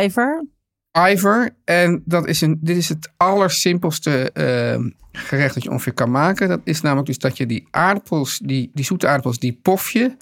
Iver. 0.03 0.45
Iver. 1.09 1.49
En 1.65 2.01
dat 2.05 2.27
is 2.27 2.41
een, 2.41 2.57
dit 2.61 2.77
is 2.77 2.89
het 2.89 3.11
allersimpelste 3.17 4.31
ehm, 4.31 4.89
gerecht 5.11 5.53
dat 5.53 5.63
je 5.63 5.69
ongeveer 5.69 5.93
kan 5.93 6.11
maken. 6.11 6.47
Dat 6.47 6.59
is 6.63 6.81
namelijk 6.81 7.07
dus 7.07 7.17
dat 7.17 7.37
je 7.37 7.45
die 7.45 7.67
aardappels, 7.71 8.39
die, 8.43 8.71
die 8.73 8.85
zoete 8.85 9.07
aardappels, 9.07 9.39
die 9.39 9.59
pof 9.61 9.91
je 9.91 10.15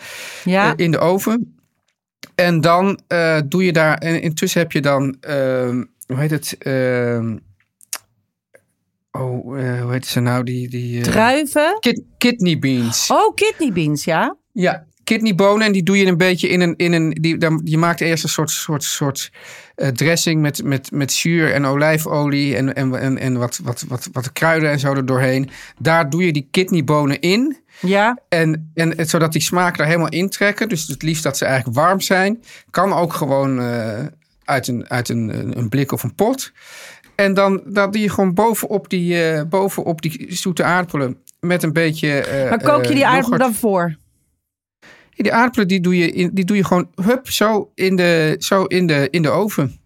Ja. 0.43 0.67
eh, 0.67 0.85
in 0.85 0.91
de 0.91 0.99
oven. 0.99 1.56
En 2.35 2.61
dan 2.61 2.99
eh, 3.07 3.39
doe 3.45 3.63
je 3.65 3.73
daar, 3.73 3.97
en 3.97 4.21
intussen 4.21 4.61
heb 4.61 4.71
je 4.71 4.81
dan, 4.81 5.17
ehm, 5.19 5.83
hoe 6.07 6.17
heet 6.19 6.31
het? 6.31 6.55
Ehm, 6.59 7.37
oh, 9.11 9.59
eh, 9.59 9.81
hoe 9.81 9.91
heet 9.91 10.05
ze 10.05 10.19
nou? 10.19 10.43
Die, 10.43 10.69
die, 10.69 10.97
eh, 10.97 11.03
Druiven. 11.03 11.77
kid- 11.79 12.03
kidney 12.17 12.59
beans. 12.59 13.11
Oh, 13.11 13.35
kidney 13.35 13.71
beans, 13.71 14.03
ja. 14.03 14.35
Ja, 14.51 14.85
kidneybonen. 15.03 15.65
En 15.65 15.71
die 15.71 15.83
doe 15.83 15.97
je 15.97 16.05
een 16.05 16.17
beetje 16.17 16.47
in 16.47 16.61
een. 16.61 16.73
In 16.75 16.93
een 16.93 17.09
die, 17.09 17.37
dan, 17.37 17.61
je 17.63 17.77
maakt 17.77 18.01
eerst 18.01 18.23
een 18.23 18.29
soort, 18.29 18.51
soort, 18.51 18.83
soort 18.83 19.31
dressing 19.93 20.41
met, 20.41 20.63
met, 20.63 20.91
met 20.91 21.11
zuur 21.11 21.53
en 21.53 21.65
olijfolie. 21.65 22.55
En, 22.55 22.75
en, 22.75 22.95
en, 22.99 23.17
en 23.17 23.37
wat, 23.37 23.59
wat, 23.63 23.85
wat, 23.87 24.09
wat 24.11 24.31
kruiden 24.33 24.69
en 24.71 24.79
zo 24.79 24.93
er 24.93 25.05
doorheen. 25.05 25.49
Daar 25.79 26.09
doe 26.09 26.25
je 26.25 26.33
die 26.33 26.47
kidneybonen 26.51 27.19
in. 27.19 27.57
Ja. 27.81 28.17
En, 28.29 28.71
en 28.73 29.07
zodat 29.09 29.31
die 29.31 29.41
smaken 29.41 29.79
er 29.79 29.85
helemaal 29.85 30.09
intrekken. 30.09 30.69
Dus 30.69 30.87
het 30.87 31.01
liefst 31.03 31.23
dat 31.23 31.37
ze 31.37 31.45
eigenlijk 31.45 31.77
warm 31.77 32.01
zijn. 32.01 32.43
Kan 32.69 32.93
ook 32.93 33.13
gewoon 33.13 33.59
eh, 33.59 34.05
uit, 34.43 34.67
een, 34.67 34.89
uit 34.89 35.09
een, 35.09 35.57
een 35.57 35.69
blik 35.69 35.91
of 35.91 36.03
een 36.03 36.15
pot. 36.15 36.51
En 37.15 37.33
dan 37.33 37.61
dat 37.65 37.93
doe 37.93 38.01
je 38.01 38.09
gewoon 38.09 38.33
bovenop 38.33 38.89
die, 38.89 39.23
eh, 39.31 39.43
bovenop 39.43 40.01
die 40.01 40.25
zoete 40.29 40.63
aardappelen. 40.63 41.17
Met 41.39 41.63
een 41.63 41.73
beetje. 41.73 42.19
eh, 42.21 42.49
Maar 42.49 42.61
kook 42.63 42.85
je 42.85 42.93
die 42.93 43.05
aardappelen 43.05 43.39
dan 43.39 43.53
voor? 43.53 43.95
Die 45.15 45.33
aardappelen 45.33 45.67
die 45.67 45.81
doe 45.81 45.97
je, 45.97 46.11
in, 46.11 46.29
die 46.33 46.45
doe 46.45 46.55
je 46.57 46.63
gewoon 46.63 46.89
hup, 46.95 47.29
zo, 47.29 47.71
in 47.75 47.95
de, 47.95 48.35
zo 48.39 48.63
in, 48.63 48.87
de, 48.87 49.07
in 49.11 49.21
de 49.21 49.29
oven. 49.29 49.79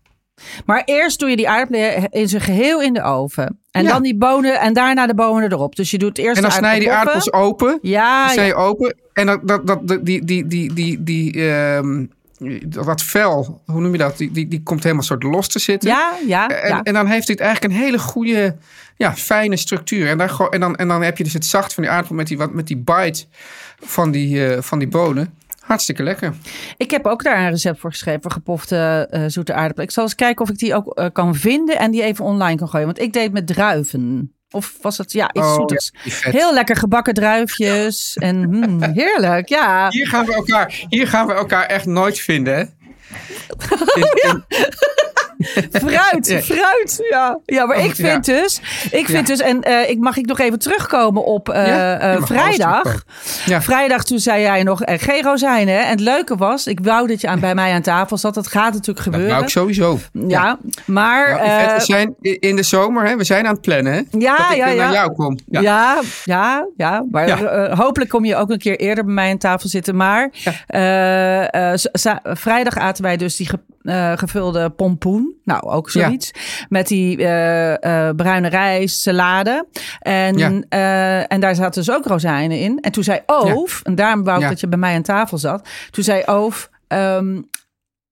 Maar 0.65 0.81
eerst 0.85 1.19
doe 1.19 1.29
je 1.29 1.35
die 1.35 1.49
aardappelen 1.49 2.09
in 2.09 2.29
zijn 2.29 2.41
geheel 2.41 2.81
in 2.81 2.93
de 2.93 3.03
oven. 3.03 3.59
En 3.71 3.83
Ja. 3.83 3.89
dan 3.89 4.03
die 4.03 4.15
bonen 4.17 4.59
en 4.59 4.73
daarna 4.73 5.07
de 5.07 5.15
bonen 5.15 5.51
erop. 5.51 5.75
Dus 5.75 5.91
je 5.91 5.97
doet 5.97 6.17
eerst 6.17 6.35
En 6.35 6.41
dan 6.41 6.51
snij 6.51 6.73
je 6.73 6.79
die 6.79 6.91
aardappel 6.91 7.13
aardappels 7.13 7.49
open. 7.49 7.79
Ja, 7.81 8.23
Die 8.23 8.33
snij 8.33 8.47
ja. 8.47 8.51
je 8.51 8.55
open. 8.61 8.95
En 9.13 9.25
dat, 9.25 9.47
dat, 9.47 9.67
dat, 9.67 9.87
die, 9.87 10.25
die, 10.25 10.47
die, 10.47 10.73
die, 10.73 11.03
die, 11.03 11.49
ehm, 11.49 12.05
dat 12.65 13.01
vel, 13.01 13.61
hoe 13.65 13.81
noem 13.81 13.91
je 13.91 13.97
dat? 13.97 14.17
Die, 14.17 14.31
die, 14.31 14.47
die 14.47 14.63
komt 14.63 14.83
helemaal 14.83 15.03
soort 15.03 15.23
los 15.23 15.47
te 15.47 15.59
zitten. 15.59 15.89
ja, 15.89 16.11
ja, 16.27 16.49
En, 16.49 16.69
ja. 16.69 16.81
en 16.83 16.93
dan 16.93 17.07
heeft 17.07 17.27
dit 17.27 17.39
eigenlijk 17.39 17.73
een 17.73 17.79
hele 17.79 17.99
goede, 17.99 18.55
ja, 18.97 19.15
fijne 19.15 19.57
structuur. 19.57 20.07
En, 20.07 20.17
daar, 20.17 20.39
en, 20.49 20.59
dan, 20.59 20.75
en 20.75 20.87
dan 20.87 21.01
heb 21.01 21.17
je 21.17 21.23
dus 21.23 21.33
het 21.33 21.45
zacht 21.45 21.73
van 21.73 21.83
die 21.83 21.91
aardappel 21.91 22.15
met 22.15 22.27
die, 22.27 22.37
wat, 22.37 22.53
met 22.53 22.67
die 22.67 22.77
bite 22.77 23.25
van 23.79 24.11
die, 24.11 24.47
eh, 24.47 24.61
van 24.61 24.79
die 24.79 24.87
bonen. 24.87 25.33
Hartstikke 25.61 26.03
lekker. 26.03 26.33
Ik 26.77 26.91
heb 26.91 27.05
ook 27.05 27.23
daar 27.23 27.37
een 27.39 27.49
recept 27.49 27.79
voor 27.79 27.91
geschreven, 27.91 28.31
gepofte 28.31 29.07
eh, 29.09 29.23
zoete 29.27 29.53
aardappelen. 29.53 29.85
Ik 29.85 29.91
zal 29.93 30.03
eens 30.03 30.15
kijken 30.15 30.43
of 30.43 30.49
ik 30.51 30.57
die 30.57 30.75
ook 30.75 30.97
eh, 30.97 31.05
kan 31.13 31.35
vinden 31.35 31.77
en 31.79 31.91
die 31.91 32.03
even 32.03 32.25
online 32.25 32.57
kan 32.57 32.69
gooien. 32.69 32.85
Want 32.85 32.99
ik 32.99 33.13
deed 33.13 33.31
met 33.31 33.47
druiven. 33.47 34.33
Of 34.49 34.73
was 34.81 34.97
het, 34.97 35.11
ja, 35.11 35.29
iets 35.33 35.45
Oh, 35.45 35.53
zoeters. 35.53 35.91
ja. 36.03 36.31
Heel 36.31 36.53
lekker 36.53 36.75
gebakken 36.75 37.13
druifjes. 37.13 38.15
En 38.17 38.49
mm, 38.49 38.83
heerlijk, 38.93 39.49
ja. 39.49 39.89
Hier 39.89 40.07
gaan, 40.07 40.25
we 40.25 40.33
elkaar, 40.33 40.85
hier 40.89 41.07
gaan 41.07 41.27
we 41.27 41.33
elkaar 41.33 41.65
echt 41.65 41.85
nooit 41.85 42.19
vinden, 42.19 42.55
hè? 42.57 42.63
Fruit, 45.71 46.43
fruit. 46.43 47.07
Ja, 47.09 47.39
ja 47.45 47.65
maar 47.65 47.77
Oh, 47.77 47.83
ik 47.83 47.95
vind 47.95 48.25
dus, 48.25 48.61
ik 48.91 49.05
vind 49.05 49.27
dus, 49.27 49.39
en 49.39 49.61
eh, 49.61 49.89
ik 49.89 49.99
mag 49.99 50.17
ik 50.17 50.25
nog 50.25 50.39
even 50.39 50.59
terugkomen 50.59 51.25
op 51.25 51.47
mag 51.47 51.55
alles 52.01 52.25
vrijdag. 52.25 53.03
Ja. 53.45 53.61
Vrijdag 53.61 54.03
toen 54.03 54.19
zei 54.19 54.41
jij 54.41 54.63
nog 54.63 54.81
eh, 54.83 54.99
geen 54.99 55.23
rozijnen. 55.23 55.73
hè? 55.75 55.79
En 55.81 55.89
het 55.89 55.99
leuke 55.99 56.35
was, 56.35 56.67
ik 56.67 56.79
wou 56.79 57.07
dat 57.07 57.21
je 57.21 57.27
aan, 57.27 57.39
bij 57.39 57.55
mij 57.55 57.73
aan 57.73 57.81
tafel 57.81 58.17
zat. 58.17 58.33
Dat 58.33 58.47
gaat 58.47 58.73
natuurlijk 58.73 58.97
Dat 58.97 59.03
gebeuren. 59.05 59.29
wou 59.29 59.43
ik 59.43 59.49
sowieso. 59.49 59.99
Ja, 60.27 60.57
maar 60.85 61.29
Ja, 61.29 61.35
Yvette, 61.45 61.71
eh, 61.71 61.77
we 61.77 61.83
zijn 61.83 62.15
in 62.39 62.55
de 62.55 62.63
zomer, 62.63 63.05
hè? 63.07 63.15
we 63.17 63.23
zijn 63.23 63.45
aan 63.45 63.51
het 63.53 63.61
plannen. 63.61 63.93
Hè? 63.93 64.01
Ja, 64.19 64.37
dat 64.37 64.51
ik 64.51 64.57
ja, 64.57 64.73
naar 64.73 64.91
jou 64.93 65.13
kom. 65.13 65.37
Ja, 65.49 65.61
Ja. 65.61 66.01
ja, 66.23 66.67
ja, 66.77 67.05
Maar 67.11 67.27
eh, 67.45 67.77
hopelijk 67.79 68.09
kom 68.09 68.25
je 68.25 68.35
ook 68.35 68.49
een 68.49 68.57
keer 68.59 68.79
eerder 68.79 69.05
bij 69.05 69.13
mij 69.13 69.29
aan 69.31 69.37
tafel 69.37 69.69
zitten. 69.69 69.95
Maar 69.95 70.29
vrijdag 72.23 72.77
aten 72.77 73.03
wij 73.03 73.17
dus 73.17 73.35
die 73.35 73.49
eh, 73.83 74.11
gevulde 74.17 74.69
pompoen. 74.69 75.35
Nou, 75.43 75.63
ook 75.63 75.89
zoiets. 75.89 76.31
Met 76.69 76.87
die 76.87 77.17
eh, 77.17 78.07
eh, 78.07 78.15
bruine 78.15 78.47
rijst, 78.47 79.01
salade. 79.01 79.65
En, 79.99 80.37
Ja. 80.37 81.27
en 81.27 81.39
daar 81.39 81.55
zaten 81.55 81.83
dus 81.83 81.95
ook 81.95 82.05
rozijnen 82.05 82.59
in. 82.59 82.79
En 82.81 82.91
toen 82.91 83.03
zei 83.03 83.19
Oof, 83.25 83.81
en 83.83 83.95
daarom 83.95 84.23
wou 84.23 84.41
ik 84.43 84.49
dat 84.49 84.59
je 84.59 84.67
bij 84.67 84.79
mij 84.79 84.95
aan 84.95 85.01
tafel 85.01 85.37
zat. 85.37 85.69
Toen 85.89 86.03
zei 86.03 86.23
Oof... 86.25 86.69
ehm, 86.87 87.41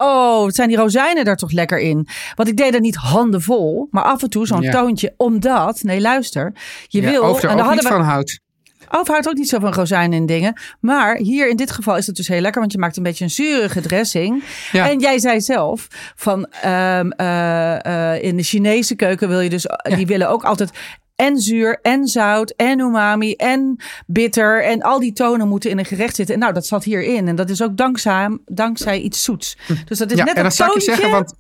Oh, 0.02 0.44
wat 0.44 0.56
zijn 0.56 0.68
die 0.68 0.78
rozijnen 0.78 1.26
daar 1.26 1.36
toch 1.36 1.52
lekker 1.52 1.80
in? 1.80 2.08
Want 2.36 2.50
ik 2.50 2.58
deed 2.58 2.74
er 2.74 2.80
niet 2.80 2.96
handenvol, 2.96 3.88
maar 3.92 4.04
af 4.04 4.24
en 4.24 4.30
toe 4.30 4.48
zo'n 4.48 4.62
Ja. 4.62 4.72
toontje. 4.72 5.14
Omdat, 5.18 5.84
nee 5.84 6.02
luister, 6.02 6.54
je 6.88 7.02
Ja, 7.02 7.10
wil... 7.10 7.24
Er 7.24 7.28
en 7.28 7.42
dan 7.42 7.50
ook 7.50 7.56
niet 7.56 7.66
hadden 7.66 7.84
we, 7.84 7.90
van 7.90 8.02
houdt. 8.02 8.40
Oof 8.90 9.08
houdt 9.08 9.28
ook 9.28 9.38
niet 9.38 9.50
zo 9.50 9.60
van 9.60 9.74
rozijnen 9.74 10.20
en 10.20 10.26
dingen. 10.26 10.62
Maar 10.80 11.18
hier 11.18 11.50
in 11.50 11.56
dit 11.56 11.72
geval 11.72 11.98
is 11.98 12.08
het 12.08 12.16
dus 12.16 12.28
heel 12.28 12.42
lekker. 12.42 12.62
Want 12.62 12.74
je 12.74 12.80
maakt 12.80 12.98
een 12.98 13.04
beetje 13.04 13.24
een 13.24 13.30
zurige 13.30 13.82
dressing. 13.82 14.44
Ja. 14.72 14.90
En 14.90 15.00
jij 15.00 15.20
zei 15.20 15.42
zelf 15.42 15.88
van 16.16 16.46
ehm, 16.62 17.10
eh, 17.10 18.14
eh, 18.14 18.24
in 18.24 18.38
de 18.38 18.44
Chinese 18.44 18.96
keuken 18.96 19.28
wil 19.30 19.40
je 19.40 19.50
dus... 19.50 19.66
Die 19.84 20.08
willen 20.08 20.30
ook 20.30 20.44
altijd 20.44 20.72
en 21.20 21.38
zuur 21.38 21.80
en 21.82 22.08
zout 22.08 22.54
en 22.56 22.80
umami 22.80 23.34
en 23.34 23.80
bitter. 24.06 24.64
En 24.64 24.82
al 24.82 25.00
die 25.00 25.14
tonen 25.14 25.48
moeten 25.48 25.70
in 25.70 25.80
een 25.80 25.86
gerecht 25.86 26.16
zitten. 26.16 26.36
En 26.36 26.42
nou, 26.42 26.54
dat 26.54 26.66
zat 26.66 26.84
hierin. 26.84 27.28
En 27.28 27.36
dat 27.36 27.50
is 27.50 27.62
ook 27.62 27.78
dankzij, 27.78 28.38
dankzij 28.46 29.00
iets 29.00 29.24
zoets. 29.24 29.58
Dus 29.86 29.98
dat 29.98 30.12
is 30.12 30.18
Ja, 30.18 30.24
net 30.24 30.34
en 30.34 30.38
een 30.38 30.44
dan 30.44 30.52
zou 30.52 30.74
ik 30.76 30.82
je 30.82 30.86
toontje. 30.86 31.02
zeggen, 31.02 31.12
want, 31.12 31.36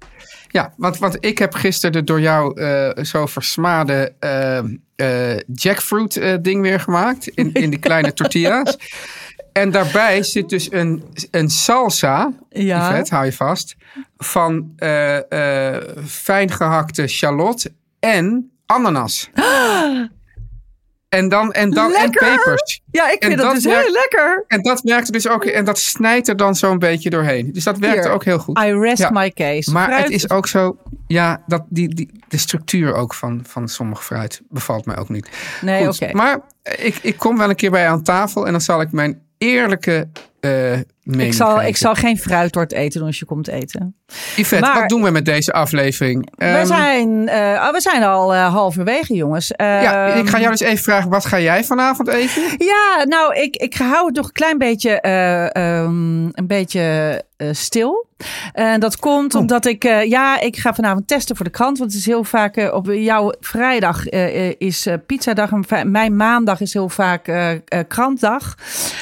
ja, 0.51 0.73
want, 0.77 0.97
want 0.97 1.17
ik 1.19 1.37
heb 1.37 1.53
gisteren 1.53 1.91
de 1.91 2.03
door 2.03 2.21
jou 2.21 2.61
eh, 2.61 3.03
zo 3.03 3.25
versmade 3.25 4.13
eh, 4.19 4.57
eh, 4.95 5.39
jackfruit 5.53 6.43
ding 6.43 6.61
weer 6.61 6.79
gemaakt. 6.79 7.27
In, 7.27 7.53
in 7.53 7.69
die 7.69 7.79
kleine 7.79 8.13
tortilla's. 8.13 8.77
En 9.53 9.71
daarbij 9.71 10.23
zit 10.23 10.49
dus 10.49 10.71
een, 10.71 11.03
een 11.31 11.49
salsa, 11.49 12.31
Ja. 12.49 12.89
Yvette, 12.89 13.13
hou 13.13 13.25
je 13.25 13.33
vast, 13.33 13.75
van 14.17 14.73
fijn 16.05 16.51
gehakte 16.51 17.07
shallot 17.07 17.69
en 17.99 18.51
ananas. 18.65 19.29
En 21.09 21.29
dan, 21.29 21.51
en 21.51 21.69
dan 21.69 21.93
en 21.93 22.09
pepers. 22.09 22.81
Ja, 22.91 23.11
ik 23.11 23.19
En 23.19 23.27
vind 23.27 23.41
dat, 23.41 23.53
dus 23.53 23.63
heel 23.63 23.91
lekker. 23.91 24.43
En 24.47 24.61
dat 24.61 24.81
werkte 24.81 25.11
dus 25.11 25.27
ook, 25.27 25.45
en 25.45 25.65
dat 25.65 25.79
snijdt 25.79 26.27
er 26.27 26.37
dan 26.37 26.55
zo'n 26.55 26.79
beetje 26.79 27.09
doorheen. 27.09 27.53
Dus 27.53 27.63
dat 27.63 27.77
werkte 27.77 28.01
Hier, 28.01 28.11
ook 28.11 28.23
heel 28.23 28.39
goed. 28.39 28.59
I 28.59 28.73
rest 28.73 28.97
Ja. 28.97 29.09
my 29.09 29.31
case. 29.31 29.71
Maar 29.71 29.87
Fruit 29.87 30.03
het 30.03 30.11
is 30.11 30.29
ook 30.29 30.47
zo, 30.47 30.77
ja, 31.07 31.43
dat 31.47 31.63
die, 31.69 31.93
die, 31.93 32.11
de 32.27 32.37
structuur 32.37 32.93
ook 32.93 33.13
van, 33.13 33.43
van 33.47 33.67
sommige 33.67 34.03
fruit 34.03 34.41
bevalt 34.49 34.85
mij 34.85 34.97
ook 34.97 35.09
niet. 35.09 35.29
Nee, 35.61 35.87
oké. 35.87 36.09
Maar 36.11 36.39
ik, 36.63 36.99
ik 37.01 37.17
kom 37.17 37.37
wel 37.37 37.49
een 37.49 37.55
keer 37.55 37.71
bij 37.71 37.81
je 37.81 37.87
aan 37.87 38.03
tafel 38.03 38.45
en 38.45 38.51
dan 38.51 38.61
zal 38.61 38.81
ik 38.81 38.91
mijn 38.91 39.21
eerlijke 39.37 40.09
eh 40.39 40.77
Ik 41.17 41.33
zal, 41.33 41.61
ik 41.61 41.77
zal 41.77 41.95
geen 41.95 42.17
fruittort 42.17 42.71
eten 42.73 43.01
als 43.01 43.19
je 43.19 43.25
komt 43.25 43.47
eten. 43.47 43.95
Yvette, 44.35 44.65
maar- 44.65 44.79
wat 44.79 44.89
doen 44.89 45.03
we 45.03 45.09
met 45.11 45.25
deze 45.25 45.53
aflevering? 45.53 46.29
we, 46.35 46.45
Ehm, 46.45 46.65
zijn, 46.65 47.27
eh, 47.27 47.39
oh, 47.39 47.71
we 47.71 47.81
zijn 47.81 48.03
al 48.03 48.33
eh, 48.33 48.53
halverwege, 48.53 49.13
jongens. 49.13 49.53
ja, 49.57 50.07
Ehm, 50.09 50.17
ik 50.19 50.29
ga 50.29 50.39
jou 50.39 50.51
dus 50.51 50.59
even 50.59 50.83
vragen, 50.83 51.09
wat 51.09 51.25
ga 51.25 51.39
jij 51.39 51.63
vanavond 51.63 52.07
eten? 52.07 52.43
Ja, 52.57 53.03
nou, 53.07 53.35
ik, 53.35 53.55
ik 53.55 53.73
hou 53.75 54.05
het 54.05 54.15
nog 54.15 54.25
een 54.25 54.31
klein 54.31 54.57
beetje, 54.57 55.01
eh, 55.01 55.55
ehm, 55.55 56.23
een 56.25 56.47
beetje 56.47 57.23
stil. 57.51 58.07
En 58.53 58.79
dat 58.79 58.97
komt 58.97 59.35
Oh. 59.35 59.41
omdat 59.41 59.65
ik, 59.65 59.83
ja, 60.03 60.39
ik 60.39 60.57
ga 60.57 60.73
vanavond 60.73 61.07
testen 61.07 61.35
voor 61.35 61.45
de 61.45 61.51
krant. 61.51 61.77
Want 61.77 61.91
het 61.91 61.99
is 61.99 62.05
heel 62.05 62.23
vaak, 62.23 62.69
op 62.73 62.85
jouw 62.91 63.33
vrijdag 63.39 64.09
is 64.57 64.87
pizzadag. 65.05 65.49
En 65.67 65.91
mijn 65.91 66.15
maandag 66.15 66.61
is 66.61 66.73
heel 66.73 66.89
vaak 66.89 67.31
krantdag. 67.87 68.55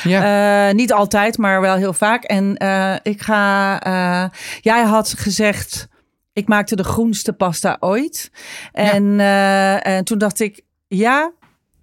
Ja. 0.03 0.72
Niet 0.72 0.94
altijd, 0.94 1.27
maar 1.36 1.62
wel 1.62 1.76
heel 1.76 1.94
vaak. 1.94 2.24
En 2.24 2.58
eh, 2.58 2.96
ik 3.04 3.22
ga, 3.22 3.80
eh, 3.82 4.40
jij 4.62 4.84
had 4.84 5.14
gezegd, 5.18 5.88
ik 6.34 6.48
maakte 6.48 6.76
de 6.76 6.84
groenste 6.84 7.34
pasta 7.34 7.78
ooit. 7.80 8.32
En, 8.72 9.20
eh, 9.20 9.88
en 9.88 10.04
toen 10.04 10.18
dacht 10.18 10.40
ik, 10.40 10.62
ja, 10.88 11.32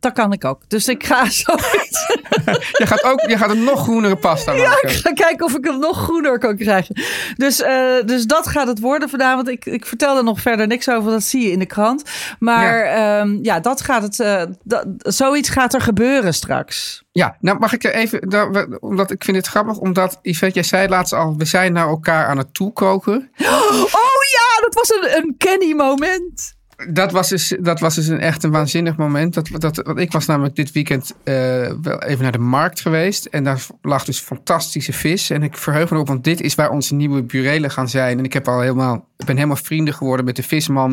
dat 0.05 0.13
kan 0.13 0.33
ik 0.33 0.45
ook. 0.45 0.61
Dus 0.69 0.89
ik 0.89 1.07
ga 1.07 1.31
zoiets. 1.45 2.07
je, 2.81 2.87
gaat 2.87 3.03
ook, 3.05 3.21
je 3.21 3.39
gaat 3.39 3.51
een 3.51 3.65
nog 3.65 3.83
groenere 3.83 4.17
pasta 4.17 4.53
maken. 4.53 4.89
ik 4.89 4.95
ga 4.95 5.13
kijken 5.13 5.47
of 5.47 5.55
ik 5.57 5.65
hem 5.65 5.79
nog 5.79 6.03
groener 6.03 6.39
kan 6.39 6.57
krijgen. 6.57 7.03
Dus, 7.37 7.61
eh, 7.63 7.95
dus 8.05 8.25
dat 8.27 8.47
gaat 8.47 8.67
het 8.67 8.81
worden 8.81 9.09
vanavond. 9.09 9.49
Ik, 9.49 9.65
ik 9.67 9.87
vertel 9.87 10.17
er 10.17 10.25
nog 10.25 10.41
verder 10.41 10.67
niks 10.67 10.89
over. 10.89 11.11
Dat 11.11 11.23
zie 11.23 11.43
je 11.43 11.51
in 11.51 11.59
de 11.59 11.67
krant. 11.67 12.03
Maar 12.39 12.87
ja, 12.87 13.27
ja 13.43 13.61
dat 13.61 13.81
gaat 13.81 14.03
het. 14.03 14.21
eh, 14.21 14.43
dat, 14.63 14.87
zoiets 14.99 15.49
gaat 15.49 15.75
er 15.75 15.81
gebeuren 15.81 16.35
straks. 16.35 17.03
Ja, 17.13 17.37
nou 17.41 17.59
mag 17.59 17.73
ik 17.73 17.85
er 17.85 17.95
even, 17.95 18.29
nou, 18.29 18.77
omdat 18.81 19.11
ik 19.11 19.25
vind 19.25 19.37
het 19.37 19.47
grappig, 19.47 19.77
omdat 19.79 20.19
Yvette, 20.23 20.55
jij 20.55 20.63
zei 20.63 20.89
laatst 20.89 21.13
al, 21.13 21.35
we 21.37 21.45
zijn 21.45 21.73
naar 21.73 21.89
elkaar 21.89 22.27
aan 22.27 22.39
het 22.39 22.55
toekoken. 22.55 23.31
Oh 24.05 24.21
ja, 24.33 24.61
dat 24.61 24.75
was 24.75 24.91
een, 24.91 25.17
een 25.17 25.35
Kenny 25.39 25.73
moment. 25.73 26.54
Dat 26.93 27.13
was 27.13 27.29
dus, 27.29 27.57
dat 27.61 27.81
was 27.81 27.95
dus 27.95 28.07
een 28.07 28.21
echt 28.21 28.43
een 28.43 28.51
waanzinnig 28.51 28.97
moment. 28.97 29.35
Dat, 29.35 29.49
dat, 29.59 29.77
want 29.77 29.99
ik 29.99 30.13
was 30.13 30.27
namelijk 30.27 30.57
dit 30.57 30.73
weekend 30.73 31.15
eh, 31.25 31.35
wel 31.83 32.03
even 32.03 32.23
naar 32.23 32.33
de 32.33 32.39
markt 32.39 32.81
geweest. 32.81 33.25
En 33.25 33.45
daar 33.45 33.67
lag 33.83 34.05
dus 34.05 34.19
fantastische 34.19 34.93
vis. 34.93 35.31
En 35.31 35.43
ik 35.43 35.57
verheug 35.57 35.91
me 35.91 35.95
erop, 35.95 36.09
want 36.09 36.25
dit 36.25 36.41
is 36.41 36.55
waar 36.55 36.71
onze 36.71 36.95
nieuwe 36.95 37.23
burelen 37.23 37.71
gaan 37.71 37.89
zijn. 37.89 38.19
En 38.19 38.25
ik 38.25 38.33
heb 38.33 38.49
al 38.49 38.61
helemaal, 38.61 39.09
ik 39.17 39.27
ben 39.27 39.37
helemaal 39.37 39.57
vrienden 39.57 39.95
geworden 39.95 40.25
met 40.25 40.37
de 40.37 40.43
visman. 40.43 40.93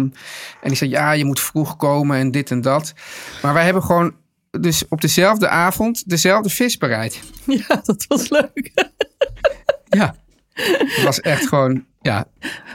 En 0.61 0.67
die 0.67 0.77
zei, 0.77 0.89
ja, 0.89 1.11
je 1.11 1.25
moet 1.25 1.39
vroeg 1.39 1.75
komen 1.75 2.17
en 2.17 2.31
dit 2.31 2.51
en 2.51 2.61
dat. 2.61 2.93
Maar 3.41 3.53
wij 3.53 3.63
hebben 3.63 3.83
gewoon 3.83 4.13
dus 4.59 4.87
op 4.87 5.01
dezelfde 5.01 5.47
avond 5.47 6.09
dezelfde 6.09 6.49
vis 6.49 6.77
bereid. 6.77 7.19
Ja, 7.67 7.81
dat 7.83 8.05
was 8.07 8.29
leuk. 8.29 8.71
Ja, 9.89 10.15
het 10.53 11.03
was 11.03 11.19
echt 11.19 11.47
gewoon, 11.47 11.85
ja, 12.01 12.25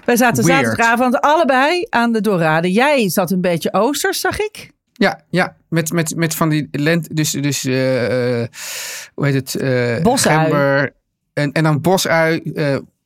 Wij 0.04 0.16
zaten 0.16 0.44
Weird. 0.44 0.64
zaterdagavond 0.66 1.20
allebei 1.20 1.86
aan 1.90 2.12
de 2.12 2.20
Dorade. 2.20 2.72
Jij 2.72 3.08
zat 3.08 3.30
een 3.30 3.40
beetje 3.40 3.72
oosters, 3.72 4.20
zag 4.20 4.40
ik. 4.40 4.70
Ja, 4.92 5.20
ja, 5.30 5.56
met, 5.68 5.92
met, 5.92 6.16
met 6.16 6.34
van 6.34 6.48
die 6.48 6.68
lent, 6.70 7.16
dus, 7.16 7.30
dus 7.30 7.64
eh, 7.64 8.42
eh, 8.42 8.48
hoe 9.14 9.26
heet 9.26 9.34
het? 9.34 10.02
Bosui. 10.02 10.40
gember 10.40 10.94
En, 11.32 11.52
en 11.52 11.62
dan 11.62 11.80
bosui, 11.80 12.52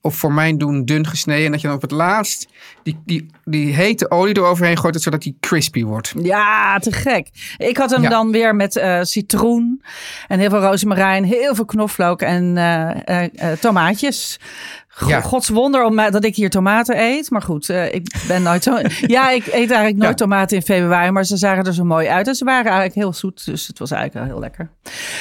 of 0.03 0.15
voor 0.17 0.33
mijn 0.33 0.59
doen 0.59 0.85
dun 0.85 1.07
gesneden. 1.07 1.45
En 1.45 1.51
dat 1.53 1.61
je 1.61 1.67
dan 1.67 1.77
op 1.77 1.83
het 1.83 1.91
laatst 1.91 2.49
die, 2.83 3.01
die, 3.05 3.27
die 3.45 3.75
hete 3.75 4.11
olie 4.11 4.37
eroverheen 4.37 4.79
gooit, 4.79 5.03
zodat 5.03 5.23
die 5.23 5.37
crispy 5.41 5.85
wordt. 5.85 6.13
Ja, 6.23 6.79
te 6.79 6.93
gek. 6.93 7.29
Ik 7.57 7.77
had 7.77 7.91
hem 7.91 8.03
Ja. 8.03 8.09
dan 8.09 8.31
weer 8.33 8.57
met 8.57 8.77
eh, 8.77 8.99
citroen 9.03 9.83
en 10.29 10.39
heel 10.39 10.51
veel 10.51 10.61
rozemarijn, 10.61 11.25
heel 11.25 11.55
veel 11.55 11.65
knoflook 11.65 12.23
en 12.23 12.57
eh, 12.57 13.25
eh, 13.53 13.59
tomaatjes. 13.59 14.41
Go- 14.89 15.09
Ja. 15.09 15.21
Gods 15.21 15.49
wonder 15.49 15.85
om, 15.85 15.97
dat 15.97 16.25
ik 16.25 16.37
hier 16.37 16.51
tomaten 16.51 17.01
eet. 17.01 17.31
Maar 17.31 17.43
goed, 17.43 17.69
ik 17.69 18.23
ben 18.29 18.43
nooit 18.43 18.63
zo... 18.63 18.79
ja, 19.17 19.31
ik 19.31 19.47
eet 19.47 19.53
eigenlijk 19.55 19.97
nooit 19.97 20.09
Ja. 20.19 20.27
tomaten 20.27 20.57
in 20.57 20.63
februari, 20.63 21.11
maar 21.11 21.25
ze 21.25 21.37
zagen 21.37 21.65
er 21.65 21.75
zo 21.75 21.85
mooi 21.85 22.09
uit. 22.09 22.27
En 22.29 22.35
ze 22.35 22.45
waren 22.45 22.65
eigenlijk 22.65 22.95
heel 22.95 23.13
zoet, 23.13 23.45
dus 23.45 23.67
het 23.67 23.79
was 23.79 23.91
eigenlijk 23.91 24.25
wel 24.27 24.33
heel 24.35 24.43
lekker. 24.43 24.71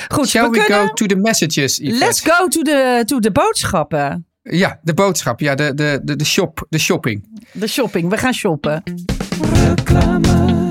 Goed, 0.07 0.27
Shall 0.29 0.43
we 0.49 0.49
we 0.49 0.65
kunnen... 0.65 0.87
go 0.87 0.93
to 0.93 1.05
the 1.05 1.15
messages, 1.15 1.79
Yvette? 1.79 2.05
Let's 2.05 2.21
go 2.21 2.47
to 2.47 2.61
the, 2.61 3.03
to 3.05 3.19
the 3.19 3.31
boodschappen. 3.31 4.23
Ja, 4.41 4.79
de 4.81 4.93
boodschap. 4.93 5.39
Ja, 5.39 5.55
de, 5.55 5.73
de, 5.73 5.99
de, 6.03 6.15
de, 6.15 6.25
shop, 6.25 6.65
de 6.69 6.79
shopping. 6.79 7.39
De 7.51 7.67
shopping, 7.67 8.09
we 8.09 8.17
gaan 8.17 8.33
shoppen. 8.33 8.83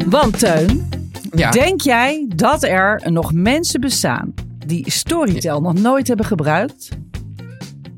Want 0.07 0.39
Teun, 0.39 0.89
Ja. 1.31 1.51
Denk 1.51 1.81
jij 1.81 2.27
dat 2.37 2.63
er 2.63 3.03
nog 3.11 3.33
mensen 3.33 3.81
bestaan 3.81 4.35
die 4.67 4.91
Storytel 4.91 5.61
nog 5.61 5.75
nooit 5.75 6.09
hebben 6.09 6.27
gebruikt? 6.27 6.89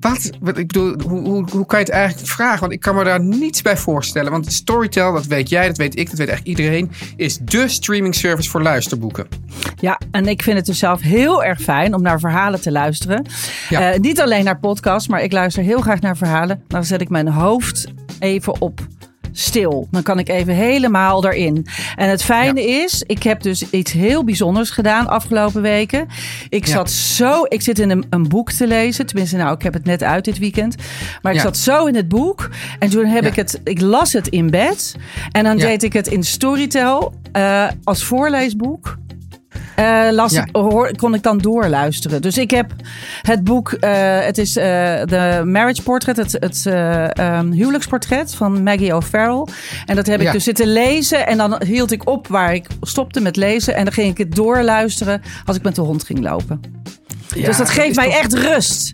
Wat? 0.00 0.30
Wat- 0.40 0.58
Ik 0.58 0.66
bedoel, 0.66 0.94
hoe, 1.08 1.20
hoe, 1.20 1.44
hoe 1.50 1.66
kan 1.66 1.78
je 1.78 1.84
het 1.84 1.94
eigenlijk 1.94 2.28
vragen? 2.28 2.60
Want 2.60 2.72
ik 2.72 2.80
kan 2.80 2.94
me 2.94 3.04
daar 3.04 3.20
niets 3.20 3.62
bij 3.62 3.76
voorstellen. 3.76 4.30
Want 4.30 4.52
Storytel, 4.52 5.12
dat 5.12 5.26
weet 5.26 5.48
jij, 5.48 5.66
dat 5.66 5.76
weet 5.76 5.98
ik, 5.98 6.08
dat 6.10 6.18
weet 6.18 6.28
echt 6.28 6.46
iedereen, 6.46 6.90
is 7.16 7.38
dé 7.38 7.68
streaming 7.68 8.14
service 8.14 8.50
voor 8.50 8.62
luisterboeken. 8.62 9.26
Ja, 9.80 10.00
en 10.10 10.26
ik 10.26 10.42
vind 10.42 10.56
het 10.56 10.66
dus 10.66 10.78
zelf 10.78 11.00
heel 11.00 11.44
erg 11.44 11.60
fijn 11.60 11.94
om 11.94 12.02
naar 12.02 12.20
verhalen 12.20 12.60
te 12.60 12.72
luisteren. 12.72 13.26
Ja. 13.68 13.92
Eh, 13.92 13.98
niet 14.00 14.20
alleen 14.20 14.44
naar 14.44 14.58
podcasts, 14.58 15.08
maar 15.08 15.22
ik 15.22 15.32
luister 15.32 15.62
heel 15.62 15.80
graag 15.80 16.00
naar 16.00 16.16
verhalen. 16.16 16.62
Dan 16.66 16.84
zet 16.84 17.00
ik 17.00 17.08
mijn 17.08 17.28
hoofd 17.28 17.86
even 18.18 18.60
op 18.60 18.80
stil. 19.32 19.88
Dan 19.90 20.02
kan 20.02 20.18
ik 20.18 20.28
even 20.28 20.54
helemaal 20.54 21.26
erin. 21.26 21.66
En 21.96 22.08
het 22.08 22.22
fijne 22.24 22.66
is, 22.66 23.02
ik 23.06 23.22
heb 23.22 23.42
dus 23.42 23.70
iets 23.70 23.92
heel 23.92 24.24
bijzonders 24.24 24.70
gedaan 24.70 25.08
afgelopen 25.08 25.62
weken. 25.62 26.06
Ik 26.48 26.66
Ja. 26.66 26.72
zat 26.72 26.90
zo, 26.90 27.44
ik 27.48 27.62
zit 27.62 27.78
in 27.78 27.90
een, 27.90 28.04
een 28.10 28.28
boek 28.28 28.52
te 28.52 28.66
lezen. 28.66 29.06
Tenminste, 29.06 29.36
nou, 29.36 29.54
ik 29.54 29.62
heb 29.62 29.72
het 29.72 29.84
net 29.84 30.02
uit 30.02 30.24
dit 30.24 30.38
weekend. 30.38 30.74
Maar 31.22 31.32
ik 31.32 31.38
Ja. 31.38 31.44
zat 31.44 31.56
zo 31.56 31.86
in 31.86 31.94
het 31.94 32.08
boek. 32.08 32.48
En 32.78 32.90
toen 32.90 33.04
heb 33.06 33.24
ik 33.26 33.36
het, 33.36 33.60
ik 33.64 33.80
las 33.80 34.12
het 34.12 34.28
in 34.28 34.50
bed. 34.50 34.96
En 35.32 35.44
dan 35.44 35.56
deed 35.56 35.82
ik 35.82 35.92
het 35.92 36.06
in 36.06 36.22
Storytel 36.22 37.14
eh, 37.32 37.66
als 37.84 38.04
voorleesboek. 38.04 38.98
Eh, 39.76 40.08
las 40.10 40.32
Ja. 40.32 40.42
ik, 40.42 40.48
hoor, 40.56 40.96
kon 40.96 41.14
ik 41.14 41.22
dan 41.22 41.38
doorluisteren. 41.38 42.22
Dus 42.22 42.38
ik 42.38 42.50
heb 42.50 42.72
het 43.22 43.44
boek, 43.44 43.72
eh, 43.72 44.18
het 44.20 44.38
is 44.38 44.56
eh, 44.56 44.64
de 45.04 45.42
Marriage 45.44 45.82
Portrait, 45.82 46.16
het, 46.16 46.32
het 46.32 46.66
eh, 46.66 47.16
ehm, 47.18 47.50
huwelijksportret 47.50 48.34
van 48.34 48.62
Maggie 48.62 48.94
O'Farrell. 48.96 49.46
En 49.86 49.96
dat 49.96 50.06
heb 50.06 50.20
ik 50.20 50.32
dus 50.32 50.44
zitten 50.44 50.66
lezen 50.72 51.26
en 51.26 51.36
dan 51.36 51.62
hield 51.64 51.92
ik 51.92 52.08
op 52.08 52.26
waar 52.26 52.54
ik 52.54 52.66
stopte 52.82 53.20
met 53.20 53.36
lezen. 53.36 53.74
En 53.74 53.84
dan 53.84 53.92
ging 53.92 54.10
ik 54.10 54.18
het 54.18 54.34
doorluisteren 54.34 55.22
als 55.44 55.56
ik 55.56 55.62
met 55.62 55.74
de 55.74 55.80
hond 55.82 56.04
ging 56.04 56.20
lopen. 56.20 56.60
dus 57.34 57.56
dat 57.56 57.70
geeft 57.70 57.96
mij 57.96 58.04
toch- 58.10 58.14
echt 58.18 58.32
rust. 58.32 58.90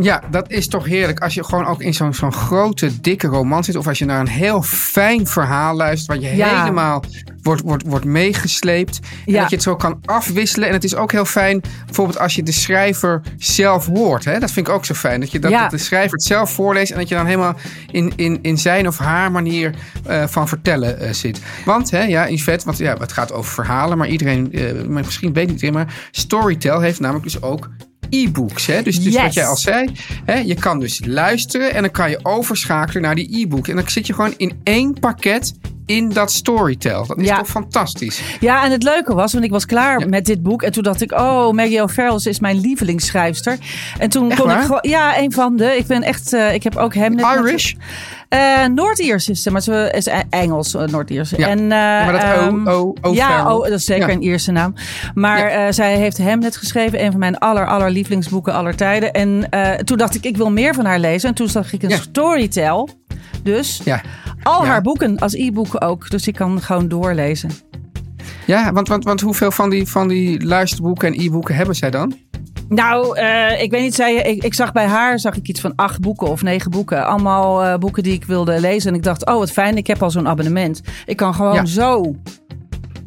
Ja, 0.00 0.22
dat 0.30 0.50
is 0.50 0.68
toch 0.68 0.84
heerlijk. 0.86 1.18
Als 1.20 1.34
je 1.34 1.44
gewoon 1.44 1.66
ook 1.66 1.82
in 1.82 1.94
zo'n 1.94 2.14
zo'n 2.14 2.32
grote, 2.32 3.00
dikke 3.00 3.26
roman 3.26 3.64
zit. 3.64 3.76
Of 3.76 3.86
als 3.86 3.98
je 3.98 4.04
naar 4.04 4.20
een 4.20 4.28
heel 4.28 4.62
fijn 4.62 5.26
verhaal 5.26 5.74
luistert. 5.76 6.20
Waar 6.20 6.30
je 6.30 6.36
Ja. 6.36 6.58
helemaal 6.60 7.02
wordt, 7.48 7.62
wordt, 7.62 7.84
wordt 7.86 8.04
meegesleept. 8.04 8.98
En 9.26 9.32
Ja. 9.32 9.40
dat 9.40 9.50
je 9.50 9.54
het 9.56 9.64
zo 9.64 9.76
kan 9.76 10.00
afwisselen. 10.04 10.68
En 10.68 10.74
het 10.74 10.84
is 10.84 10.94
ook 10.94 11.12
heel 11.12 11.24
fijn, 11.24 11.60
bijvoorbeeld 11.86 12.18
als 12.18 12.34
je 12.34 12.42
de 12.42 12.52
schrijver 12.52 13.20
zelf 13.36 13.86
hoort. 13.86 14.24
Hè? 14.24 14.38
Dat 14.38 14.50
vind 14.50 14.68
ik 14.68 14.74
ook 14.74 14.84
zo 14.84 14.94
fijn. 14.94 15.20
Dat 15.20 15.30
je 15.30 15.38
dat, 15.38 15.50
Ja. 15.50 15.60
dat 15.62 15.70
de 15.70 15.78
schrijver 15.78 16.12
het 16.12 16.22
zelf 16.22 16.52
voorleest. 16.52 16.90
En 16.92 16.98
dat 16.98 17.08
je 17.08 17.14
dan 17.14 17.26
helemaal 17.26 17.54
in, 17.90 18.12
in, 18.16 18.38
in 18.42 18.58
zijn 18.58 18.86
of 18.88 18.98
haar 18.98 19.30
manier 19.32 19.74
eh, 20.06 20.26
van 20.26 20.48
vertellen 20.48 21.00
eh, 21.00 21.12
zit. 21.12 21.40
Want, 21.64 21.90
hè, 21.90 22.02
ja, 22.02 22.28
Yvette, 22.30 22.64
want 22.64 22.78
ja, 22.78 22.96
het 22.98 23.12
gaat 23.12 23.32
over 23.32 23.52
verhalen. 23.52 23.98
Maar 23.98 24.08
iedereen, 24.08 24.52
eh, 24.52 24.62
maar 24.88 25.04
misschien 25.04 25.32
weet 25.32 25.46
niet 25.46 25.62
iedereen. 25.62 25.74
Maar 25.74 25.94
Storytel 26.10 26.80
heeft 26.80 27.00
namelijk 27.00 27.24
dus 27.24 27.42
ook 27.42 27.68
e-books. 28.10 28.66
Hè? 28.66 28.82
Dus, 28.82 29.00
dus 29.02 29.12
Yes. 29.12 29.22
wat 29.22 29.34
jij 29.34 29.46
al 29.46 29.56
zei, 29.56 29.90
hè, 30.24 30.34
je 30.38 30.54
kan 30.54 30.80
dus 30.80 31.00
luisteren 31.06 31.74
en 31.74 31.82
dan 31.82 31.90
kan 31.90 32.10
je 32.10 32.20
overschakelen 32.22 33.02
naar 33.02 33.14
die 33.14 33.40
e-book. 33.40 33.68
En 33.68 33.76
dan 33.76 33.88
zit 33.88 34.06
je 34.06 34.14
gewoon 34.14 34.34
in 34.36 34.60
één 34.62 34.92
pakket 35.00 35.54
in 35.88 36.08
dat 36.08 36.32
Storytel. 36.32 37.06
Dat 37.06 37.18
is 37.18 37.26
Ja. 37.26 37.36
toch 37.38 37.46
fantastisch? 37.48 38.22
Ja, 38.40 38.64
en 38.64 38.70
het 38.70 38.82
leuke 38.82 39.14
was, 39.14 39.32
want 39.32 39.44
ik 39.44 39.50
was 39.50 39.66
klaar 39.66 40.00
Ja. 40.00 40.06
met 40.06 40.24
dit 40.24 40.42
boek. 40.42 40.62
En 40.62 40.72
toen 40.72 40.82
dacht 40.82 41.00
ik, 41.02 41.12
oh, 41.12 41.50
Maggie 41.50 41.82
O'Farrell 41.82 42.20
is 42.24 42.40
mijn 42.40 42.60
lievelingsschrijfster. 42.60 43.56
En 43.98 44.08
toen 44.08 44.30
Echt 44.30 44.40
kon 44.40 44.48
waar? 44.48 44.58
ik 44.58 44.64
gewoon... 44.64 44.78
Ja, 44.82 45.18
een 45.18 45.32
van 45.32 45.56
de. 45.56 45.76
Ik 45.76 45.86
ben 45.86 46.02
echt... 46.02 46.32
eh, 46.32 46.54
ik 46.54 46.62
heb 46.62 46.76
ook 46.76 46.94
hem 46.94 47.14
net... 47.14 47.26
Irish? 47.36 47.72
Eh 48.28 48.64
Noord-Iers 48.74 49.28
is 49.28 49.42
ze, 49.42 49.50
maar 49.50 49.62
ze 49.62 49.92
is 49.96 50.06
e- 50.06 50.22
Engels, 50.30 50.74
eh, 50.74 50.86
Noord-Iers. 50.86 51.30
Ja. 51.30 51.48
En, 51.48 51.66
maar 51.66 52.12
dat 52.12 52.20
ehm, 52.22 52.68
O, 52.68 52.72
O, 52.72 52.94
O 53.00 53.12
Ja, 53.12 53.44
dat 53.44 53.70
is 53.70 53.84
zeker 53.84 54.08
Ja. 54.08 54.14
een 54.14 54.22
Ierse 54.22 54.52
naam. 54.52 54.74
Maar 55.14 55.74
zij 55.74 55.96
heeft 55.96 56.16
hem 56.18 56.38
net 56.38 56.56
geschreven. 56.56 57.04
Een 57.04 57.10
van 57.10 57.20
mijn 57.20 57.38
aller, 57.38 57.66
aller 57.66 57.90
lievelingsboeken 57.90 58.52
aller 58.52 58.76
tijden. 58.76 59.12
En 59.12 59.48
toen 59.84 59.96
dacht 59.96 60.14
ik, 60.14 60.24
ik 60.24 60.36
wil 60.36 60.50
meer 60.50 60.74
van 60.74 60.84
haar 60.84 60.98
lezen. 60.98 61.28
En 61.28 61.34
toen 61.34 61.48
zag 61.48 61.72
ik 61.72 61.82
een 61.82 61.88
Ja. 61.88 61.96
Dus 63.48 63.80
Ja. 63.84 64.00
al 64.42 64.62
Ja. 64.62 64.68
haar 64.68 64.82
boeken 64.82 65.18
als 65.18 65.34
e-boeken 65.34 65.80
ook. 65.80 66.10
Dus 66.10 66.26
ik 66.26 66.34
kan 66.34 66.60
gewoon 66.62 66.88
doorlezen. 66.88 67.50
Ja, 68.46 68.72
want, 68.72 68.88
want, 68.88 69.04
want 69.04 69.20
hoeveel 69.20 69.50
van 69.50 69.70
die, 69.70 69.86
van 69.88 70.08
die 70.08 70.44
luisterboeken 70.46 71.08
en 71.14 71.20
e-boeken 71.20 71.54
hebben 71.54 71.74
zij 71.74 71.90
dan? 71.90 72.16
Nou, 72.68 73.16
eh, 73.18 73.62
ik 73.62 73.70
weet 73.70 73.82
niet, 73.82 73.94
zei, 73.94 74.16
ik, 74.18 74.44
ik 74.44 74.54
zag 74.54 74.72
bij 74.72 74.86
haar 74.86 75.18
zag 75.18 75.36
ik 75.36 75.48
iets 75.48 75.60
van 75.60 75.72
acht 75.76 76.00
boeken 76.00 76.28
of 76.28 76.42
negen 76.42 76.70
boeken. 76.70 77.06
Allemaal 77.06 77.62
eh, 77.64 77.76
boeken 77.78 78.02
die 78.02 78.12
ik 78.12 78.24
wilde 78.24 78.60
lezen. 78.60 78.90
En 78.90 78.96
ik 78.96 79.02
dacht, 79.02 79.26
oh 79.26 79.38
wat 79.38 79.50
fijn, 79.50 79.76
ik 79.76 79.86
heb 79.86 80.02
al 80.02 80.10
zo'n 80.10 80.28
abonnement. 80.28 80.80
Ik 81.06 81.16
kan 81.16 81.34
gewoon 81.34 81.54
Ja. 81.54 81.64
zo 81.64 82.14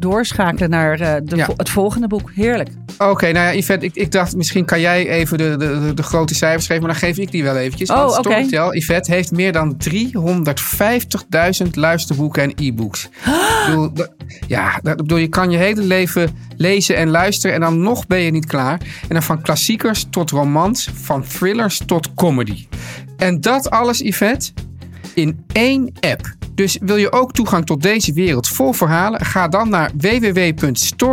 doorschakelen 0.01 0.69
naar 0.69 0.99
eh, 0.99 1.13
de, 1.23 1.35
Ja. 1.35 1.47
het 1.55 1.69
volgende 1.69 2.07
boek. 2.07 2.31
Heerlijk. 2.33 2.69
Oké, 2.97 3.31
nou 3.31 3.45
ja, 3.45 3.53
Yvette, 3.53 3.85
ik, 3.85 3.95
ik 3.95 4.11
dacht 4.11 4.35
misschien 4.35 4.65
kan 4.65 4.79
jij 4.79 5.09
even 5.09 5.37
de, 5.37 5.55
de, 5.57 5.91
de, 5.93 6.03
grote 6.03 6.35
cijfers 6.35 6.65
geven, 6.65 6.81
maar 6.83 6.91
dan 6.91 6.99
geef 6.99 7.17
ik 7.17 7.31
die 7.31 7.43
wel 7.43 7.57
eventjes. 7.57 7.89
Oh, 7.89 8.05
oké. 8.07 8.13
Storytel, 8.13 8.75
Yvette, 8.75 9.11
heeft 9.11 9.31
meer 9.31 9.51
dan 9.51 9.77
350.000 9.89 11.69
luisterboeken 11.71 12.43
en 12.43 12.53
e-books. 12.55 13.09
Ja, 14.47 14.79
dat, 14.83 14.97
bedoel, 14.97 15.17
je 15.17 15.27
kan 15.27 15.51
je 15.51 15.57
hele 15.57 15.81
leven 15.81 16.35
lezen 16.57 16.95
en 16.95 17.09
luisteren 17.09 17.55
en 17.55 17.61
dan 17.61 17.81
nog 17.81 18.07
ben 18.07 18.19
je 18.19 18.31
niet 18.31 18.45
klaar. 18.45 18.79
En 19.01 19.07
dan 19.09 19.23
van 19.23 19.41
klassiekers 19.41 20.05
tot 20.09 20.29
romans, 20.29 20.89
van 20.93 21.23
thrillers 21.23 21.81
tot 21.85 22.13
comedy. 22.13 22.67
En 23.17 23.41
dat 23.41 23.69
alles, 23.69 23.99
Yvette, 23.99 24.51
in 25.13 25.45
één 25.53 25.91
app. 25.99 26.35
Dus 26.55 26.77
wil 26.81 26.95
je 26.95 27.11
ook 27.11 27.33
toegang 27.33 27.65
tot 27.65 27.81
deze 27.81 28.13
wereld 28.13 28.47
vol 28.47 28.73
verhalen? 28.73 29.25
Ga 29.25 29.47
dan 29.47 29.69
naar 29.69 29.91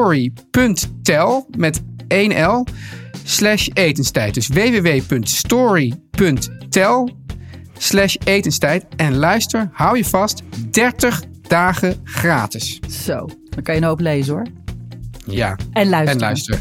www.story.tel 0.08 1.46
met 1.56 1.80
1L 2.14 2.72
slash 3.24 3.68
etenstijd. 3.72 4.34
Dus 4.34 4.48
www.story.tel 5.88 7.10
slash 7.78 8.16
etenstijd. 8.24 8.84
En 8.96 9.16
luister, 9.16 9.68
hou 9.72 9.96
je 9.96 10.04
vast, 10.04 10.42
30 10.70 11.22
dagen 11.42 12.00
gratis. 12.04 12.80
Zo, 13.04 13.26
dan 13.50 13.62
kan 13.62 13.74
je 13.74 13.80
een 13.80 13.86
hoop 13.86 14.00
lezen 14.00 14.34
hoor. 14.34 14.46
Ja, 15.26 15.56
En 15.72 15.88
luisteren. 15.88 16.08
en 16.08 16.18
luister. 16.26 16.60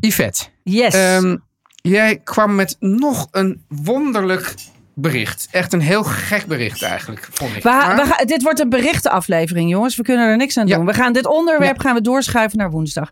Yvette, 0.00 0.44
Yes. 0.62 0.94
Ehm, 0.94 1.36
jij 1.74 2.20
kwam 2.24 2.54
met 2.54 2.76
nog 2.80 3.28
een 3.30 3.64
wonderlijk 3.68 4.54
bericht. 5.02 5.48
Echt 5.50 5.72
een 5.72 5.80
heel 5.80 6.02
gek 6.02 6.46
bericht 6.46 6.82
eigenlijk, 6.82 7.28
vond 7.32 7.56
ik. 7.56 7.62
we, 7.62 7.68
Maar- 7.68 7.96
we 7.96 8.02
gaan, 8.12 8.26
dit 8.26 8.42
wordt 8.42 8.60
een 8.60 8.68
berichtenaflevering, 8.68 9.70
jongens. 9.70 9.96
We 9.96 10.02
kunnen 10.02 10.28
er 10.28 10.36
niks 10.36 10.56
aan 10.56 10.66
Ja. 10.66 10.76
doen. 10.76 10.86
We 10.86 10.94
gaan 10.94 11.12
dit 11.12 11.26
onderwerp 11.26 11.76
Ja. 11.76 11.82
gaan 11.82 11.94
we 11.94 12.00
doorschuiven 12.00 12.58
naar 12.58 12.70
woensdag. 12.70 13.10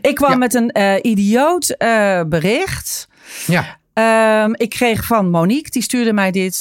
Ik 0.00 0.14
kwam 0.14 0.30
Ja. 0.30 0.36
met 0.36 0.54
een 0.54 0.70
eh, 0.70 0.94
idioot 1.02 1.68
eh, 1.68 2.22
bericht. 2.26 3.08
ja, 3.46 3.80
Ehm, 3.92 4.52
ik 4.54 4.70
kreeg 4.70 5.04
van 5.04 5.30
Monique, 5.30 5.70
die 5.70 5.82
stuurde 5.82 6.12
mij 6.12 6.30
dit, 6.30 6.56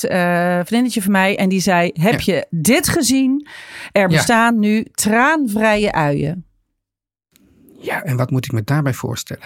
vriendinnetje 0.65 1.02
van 1.02 1.12
mij. 1.12 1.38
En 1.38 1.50
die 1.50 1.60
zei, 1.62 1.91
heb 1.94 2.22
je 2.22 2.46
dit 2.50 2.88
gezien? 2.89 3.48
Er 3.91 4.08
bestaan 4.08 4.60
nu 4.60 4.86
traanvrije 4.94 5.91
uien. 5.91 6.46
ja, 7.80 8.04
en 8.04 8.17
wat 8.17 8.32
moet 8.32 8.46
ik 8.46 8.52
me 8.52 8.63
daarbij 8.63 8.94
voorstellen? 8.94 9.44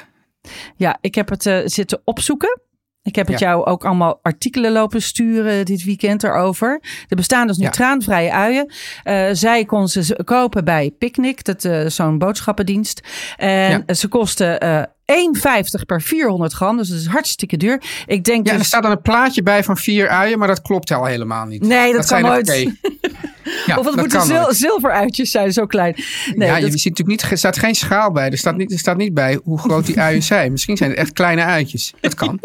Ja, 0.76 0.98
ik 1.02 1.15
heb 1.15 1.30
het 1.30 1.50
zitten 1.65 2.02
opzoeken. 2.04 2.60
Ik 3.06 3.15
heb 3.15 3.28
het 3.28 3.39
Ja. 3.39 3.48
jou 3.50 3.65
ook 3.65 3.86
allemaal 3.86 4.20
artikelen 4.22 4.72
lopen 4.72 5.02
sturen 5.02 5.65
dit 5.65 5.84
weekend 5.84 6.24
erover. 6.24 6.80
Er 7.08 7.15
bestaan 7.15 7.48
dus 7.48 7.58
nu 7.58 7.63
Ja. 7.65 7.70
traanvrije 7.72 8.32
uien. 8.32 8.72
Eh, 9.04 9.28
zij 9.32 9.65
kon 9.65 9.88
ze 9.88 10.20
kopen 10.24 10.65
bij 10.65 10.91
Picnic, 11.00 11.44
dat 11.44 11.63
eh, 11.65 11.86
zo'n 11.88 12.18
boodschappendienst. 12.18 13.02
En 13.38 13.84
Ja. 13.88 13.94
ze 13.94 14.08
kosten 14.08 14.60
eh 14.60 14.84
1,50 15.06 15.86
per 15.86 16.02
400 16.02 16.54
gram. 16.54 16.78
Dus 16.78 16.89
dat 16.89 16.98
is 17.00 17.06
hartstikke 17.08 17.58
duur. 17.58 17.82
Ik 18.06 18.24
denk 18.24 18.46
Ja, 18.46 18.52
dus... 18.52 18.62
er 18.62 18.68
staat 18.68 18.84
dan 18.84 18.91
een 18.91 19.02
plaatje 19.02 19.44
bij 19.44 19.63
van 19.63 19.78
vier 19.78 20.08
uien, 20.10 20.39
maar 20.39 20.48
dat 20.48 20.62
klopt 20.62 20.91
al 20.91 21.06
helemaal 21.06 21.46
niet. 21.46 21.62
Nee, 21.62 21.86
dat 21.94 21.96
kan 21.96 22.04
zijn 22.08 22.26
er 22.26 22.30
nooit. 22.32 22.48
Ja, 23.65 23.77
of 23.77 23.86
het 23.86 23.95
moeten 23.95 24.21
zil 24.21 24.53
zilveruitjes 24.53 25.31
zijn, 25.31 25.53
zo 25.53 25.65
klein. 25.65 25.95
Nee, 26.36 26.47
ja, 26.49 26.60
dat- 26.60 26.71
je 26.71 26.77
ziet 26.79 26.89
natuurlijk 26.97 27.21
niet, 27.21 27.31
er 27.31 27.38
staat 27.38 27.58
geen 27.60 27.75
schaal 27.75 28.12
bij. 28.12 28.29
Er 28.29 28.38
staat 28.38 28.58
niet, 28.58 28.71
er 28.71 28.79
staat 28.79 28.97
niet 28.97 29.13
bij 29.13 29.39
hoe 29.43 29.60
groot 29.60 29.86
die 29.86 29.99
uien 29.99 30.23
zijn. 30.34 30.51
Misschien 30.51 30.77
zijn 30.77 30.89
het 30.89 30.99
echt 30.99 31.13
kleine 31.13 31.43
uitjes. 31.43 31.93
Dat 32.01 32.13
kan. 32.13 32.39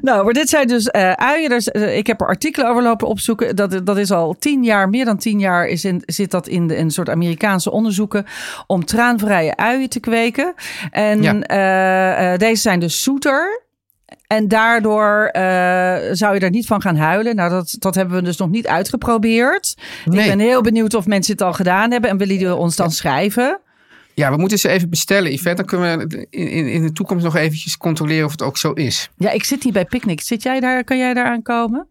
Nou, 0.00 0.24
maar 0.24 0.32
dit 0.32 0.48
zijn 0.48 0.66
dus 0.66 0.86
eh 0.86 1.12
uien. 1.12 1.48
Dus, 1.48 1.68
eh, 1.68 1.96
ik 1.96 2.06
heb 2.06 2.20
er 2.20 2.26
artikelen 2.26 2.68
over 2.70 2.82
lopen 2.82 3.08
opzoeken. 3.08 3.56
Dat, 3.56 3.80
dat 3.86 3.96
is 3.98 4.10
al 4.10 4.36
tien 4.38 4.64
jaar, 4.64 4.88
meer 4.88 5.04
dan 5.04 5.18
tien 5.18 5.38
jaar 5.38 5.66
is 5.66 5.84
in, 5.84 6.02
zit 6.06 6.30
dat 6.30 6.48
in, 6.48 6.66
de, 6.66 6.76
in 6.76 6.84
een 6.84 6.90
soort 6.90 7.08
Amerikaanse 7.08 7.70
onderzoeken 7.70 8.26
om 8.66 8.84
traanvrije 8.84 9.56
uien 9.56 9.88
te 9.88 10.00
kweken. 10.00 10.54
En 10.90 11.22
Ja. 11.22 12.32
eh, 12.32 12.38
deze 12.38 12.62
zijn 12.62 12.80
dus 12.80 13.02
zoeter. 13.02 13.62
En 14.28 14.48
daardoor 14.48 15.26
eh, 15.32 15.42
zou 16.12 16.34
je 16.34 16.40
er 16.40 16.50
niet 16.50 16.66
van 16.66 16.80
gaan 16.80 16.96
huilen. 16.96 17.36
Nou, 17.36 17.50
dat, 17.50 17.76
dat 17.78 17.94
hebben 17.94 18.16
we 18.16 18.22
dus 18.22 18.36
nog 18.36 18.48
niet 18.48 18.66
uitgeprobeerd. 18.66 19.74
Nee. 20.04 20.20
Ik 20.20 20.28
ben 20.30 20.38
heel 20.38 20.62
benieuwd 20.62 20.94
of 20.94 21.06
mensen 21.06 21.32
het 21.32 21.42
al 21.42 21.52
gedaan 21.52 21.90
hebben. 21.90 22.10
En 22.10 22.16
willen 22.16 22.36
jullie 22.36 22.54
ons 22.54 22.76
dan 22.76 22.90
schrijven? 22.90 23.60
Ja, 24.14 24.30
we 24.30 24.36
moeten 24.36 24.58
ze 24.58 24.68
even 24.68 24.90
bestellen, 24.90 25.32
Yvette. 25.32 25.54
Dan 25.54 25.64
kunnen 25.64 25.98
we 25.98 26.26
in, 26.30 26.48
in, 26.48 26.68
in 26.68 26.82
de 26.82 26.92
toekomst 26.92 27.24
nog 27.24 27.36
eventjes 27.36 27.76
controleren 27.76 28.24
of 28.24 28.30
het 28.30 28.42
ook 28.42 28.56
zo 28.56 28.72
is. 28.72 29.10
Ja, 29.16 29.30
ik 29.30 29.44
zit 29.44 29.62
hier 29.62 29.72
bij 29.72 29.84
Picnic. 29.84 30.20
Zit 30.20 30.42
jij 30.42 30.60
daar? 30.60 30.84
Kan 30.84 30.98
jij 30.98 31.14
daar 31.14 31.26
aankomen? 31.26 31.86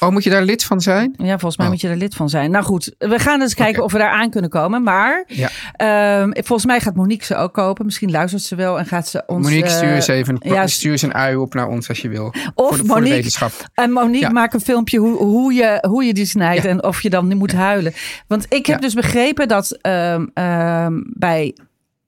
Oh, 0.00 0.08
moet 0.10 0.24
je 0.24 0.30
daar 0.30 0.42
lid 0.42 0.64
van 0.64 0.80
zijn? 0.80 1.14
Ja, 1.16 1.28
volgens 1.30 1.56
mij 1.56 1.66
Oh. 1.66 1.72
moet 1.72 1.80
je 1.80 1.88
er 1.88 1.96
lid 1.96 2.14
van 2.14 2.28
zijn. 2.28 2.50
Nou 2.50 2.64
goed, 2.64 2.94
we 2.98 3.18
gaan 3.18 3.40
eens 3.40 3.54
kijken 3.54 3.82
of 3.84 3.92
we 3.92 3.98
daar 3.98 4.10
aan 4.10 4.30
kunnen 4.30 4.50
komen. 4.50 4.82
Maar 4.82 5.24
Ja. 5.26 5.48
ehm, 5.76 6.30
volgens 6.32 6.66
mij 6.66 6.80
gaat 6.80 6.94
Monique 6.94 7.24
ze 7.24 7.36
ook 7.36 7.52
kopen. 7.54 7.84
Misschien 7.84 8.10
luistert 8.10 8.42
ze 8.42 8.54
wel 8.54 8.78
en 8.78 8.86
gaat 8.86 9.08
ze 9.08 9.22
ons... 9.26 9.46
Monique, 9.46 9.68
eh, 9.68 9.74
stuur 9.76 9.92
eens 9.94 10.06
even 10.06 10.36
ja, 10.40 10.66
stuur 10.66 10.90
eens 10.92 11.02
een 11.02 11.14
ui 11.14 11.36
op 11.36 11.54
naar 11.54 11.68
ons 11.68 11.88
als 11.88 12.00
je 12.00 12.08
wil. 12.08 12.26
Of 12.26 12.34
voor, 12.54 12.70
de, 12.70 12.76
voor 12.76 12.76
de 12.76 12.84
Monique, 12.86 13.14
wetenschap. 13.14 13.52
En 13.74 13.90
Monique 13.90 14.26
Ja. 14.26 14.30
maakt 14.32 14.54
een 14.54 14.60
filmpje 14.60 14.98
hoe, 14.98 15.16
hoe, 15.16 15.52
je, 15.52 15.84
hoe 15.88 16.04
je 16.04 16.14
die 16.14 16.26
snijdt 16.26 16.62
Ja. 16.62 16.68
en 16.68 16.84
of 16.84 17.02
je 17.02 17.10
dan 17.10 17.36
moet 17.36 17.52
huilen. 17.52 17.92
Want 18.26 18.44
ik 18.48 18.66
heb 18.66 18.74
Ja. 18.80 18.82
dus 18.86 18.94
begrepen 18.94 19.48
dat 19.48 19.78
ehm, 19.80 20.26
ehm, 20.34 20.92
bij 21.06 21.56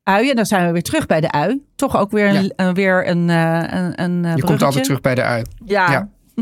uien, 0.03 0.37
dan 0.37 0.47
zijn 0.47 0.67
we 0.67 0.73
weer 0.73 0.83
terug 0.83 1.07
bij 1.07 1.21
de 1.21 1.31
ui. 1.33 1.61
Toch 1.77 1.97
ook 1.97 2.11
weer 2.11 2.29
een, 2.35 2.53
een- 2.57 2.75
weer 2.75 3.09
een, 3.09 3.31
eh, 3.31 3.63
een, 3.67 4.03
een 4.03 4.25
eh, 4.25 4.37
Je 4.37 4.43
komt 4.43 4.63
altijd 4.63 4.85
terug 4.85 5.01
bij 5.01 5.15
de 5.15 5.23
ui. 5.23 5.43
Ja. 5.65 5.91
Ja. 5.91 6.09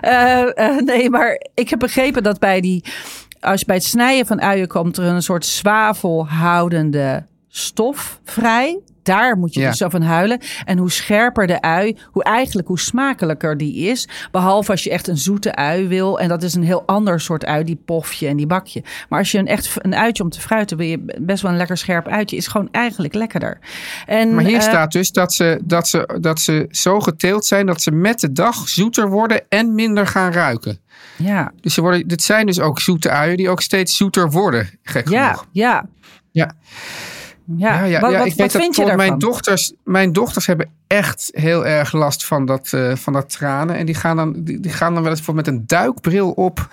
Eh, 0.00 0.58
eh, 0.58 0.76
nee, 0.76 1.10
maar 1.10 1.46
ik 1.54 1.70
heb 1.70 1.78
begrepen 1.78 2.22
dat 2.22 2.38
bij 2.38 2.60
die, 2.60 2.84
als 3.40 3.60
je 3.60 3.66
bij 3.66 3.76
het 3.76 3.84
snijden 3.84 4.26
van 4.26 4.40
uien 4.40 4.68
komt 4.68 4.96
er 4.96 5.04
een 5.04 5.22
soort 5.22 5.46
zwavelhoudende 5.46 7.26
stof 7.48 8.20
vrij. 8.24 8.78
Daar 9.02 9.36
moet 9.38 9.54
je 9.54 9.60
Ja. 9.60 9.68
dus 9.68 9.78
zo 9.78 9.88
van 9.88 10.02
huilen. 10.02 10.40
En 10.64 10.78
hoe 10.78 10.90
scherper 10.90 11.46
de 11.46 11.60
ui, 11.60 11.96
hoe 12.06 12.24
eigenlijk 12.24 12.68
hoe 12.68 12.78
smakelijker 12.78 13.56
die 13.56 13.74
is. 13.74 14.08
Behalve 14.30 14.70
als 14.70 14.84
je 14.84 14.90
echt 14.90 15.08
een 15.08 15.16
zoete 15.18 15.54
ui 15.54 15.88
wil. 15.88 16.20
En 16.20 16.28
dat 16.28 16.42
is 16.42 16.54
een 16.54 16.62
heel 16.64 16.82
ander 16.86 17.20
soort 17.20 17.44
ui, 17.44 17.64
die 17.64 17.80
pofje 17.84 18.26
en 18.28 18.36
die 18.36 18.46
bakje. 18.46 18.82
Maar 19.08 19.18
als 19.18 19.32
je 19.32 19.38
een 19.38 19.46
echt 19.46 19.74
een 19.76 19.94
uitje 19.94 20.22
om 20.22 20.30
te 20.30 20.40
fruiten, 20.40 20.76
wil 20.76 20.86
je 20.86 21.16
best 21.20 21.42
wel 21.42 21.50
een 21.50 21.56
lekker 21.56 21.76
scherp 21.76 22.08
uitje. 22.08 22.36
Is 22.36 22.46
gewoon 22.46 22.68
eigenlijk 22.72 23.14
lekkerder. 23.14 23.58
En, 24.06 24.34
Maar 24.34 24.44
hier 24.44 24.56
eh, 24.56 24.62
staat 24.62 24.92
dus 24.92 25.12
dat 25.12 25.32
ze, 25.32 25.60
dat, 25.64 25.88
ze, 25.88 26.18
dat 26.20 26.40
ze 26.40 26.66
zo 26.70 27.00
geteeld 27.00 27.46
zijn 27.46 27.66
dat 27.66 27.82
ze 27.82 27.90
met 27.90 28.20
de 28.20 28.32
dag 28.32 28.68
zoeter 28.68 29.08
worden 29.08 29.42
en 29.48 29.74
minder 29.74 30.06
gaan 30.06 30.32
ruiken. 30.32 30.78
Ja, 31.16 31.52
Dus 31.60 31.74
ze 31.74 31.80
worden, 31.80 32.08
dit 32.08 32.22
zijn 32.22 32.46
dus 32.46 32.60
ook 32.60 32.80
zoete 32.80 33.10
uien 33.10 33.36
die 33.36 33.48
ook 33.48 33.62
steeds 33.62 33.96
zoeter 33.96 34.30
worden. 34.30 34.70
Gek 34.82 35.08
ja, 35.08 35.26
genoeg. 35.26 35.46
ja. 35.52 35.86
Ja. 36.32 36.52
Ja, 37.56 37.74
Ja, 37.74 37.84
ja, 37.84 38.00
wat, 38.00 38.10
ja, 38.10 38.18
wat, 38.18 38.26
ik 38.26 38.32
wat 38.32 38.38
weet 38.38 38.52
dat 38.52 38.62
vind 38.62 38.76
je 38.76 38.82
bijvoorbeeld 38.82 38.86
daarvan? 38.86 39.06
mijn 39.06 39.18
dochters, 39.18 39.72
mijn 39.84 40.12
dochters 40.12 40.46
hebben 40.46 40.70
echt 40.86 41.30
heel 41.32 41.66
erg 41.66 41.92
last 41.92 42.26
van 42.26 42.46
dat, 42.46 42.72
eh, 42.72 42.94
van 42.94 43.12
dat 43.12 43.30
tranen. 43.30 43.76
En 43.76 43.86
die 43.86 43.94
gaan 43.94 44.16
dan, 44.16 44.32
die, 44.36 44.60
die 44.60 44.72
gaan 44.72 44.94
dan 44.94 45.02
wel 45.02 45.12
eens 45.12 45.20
voor 45.20 45.34
met 45.34 45.46
een 45.46 45.66
duikbril 45.66 46.30
op 46.30 46.68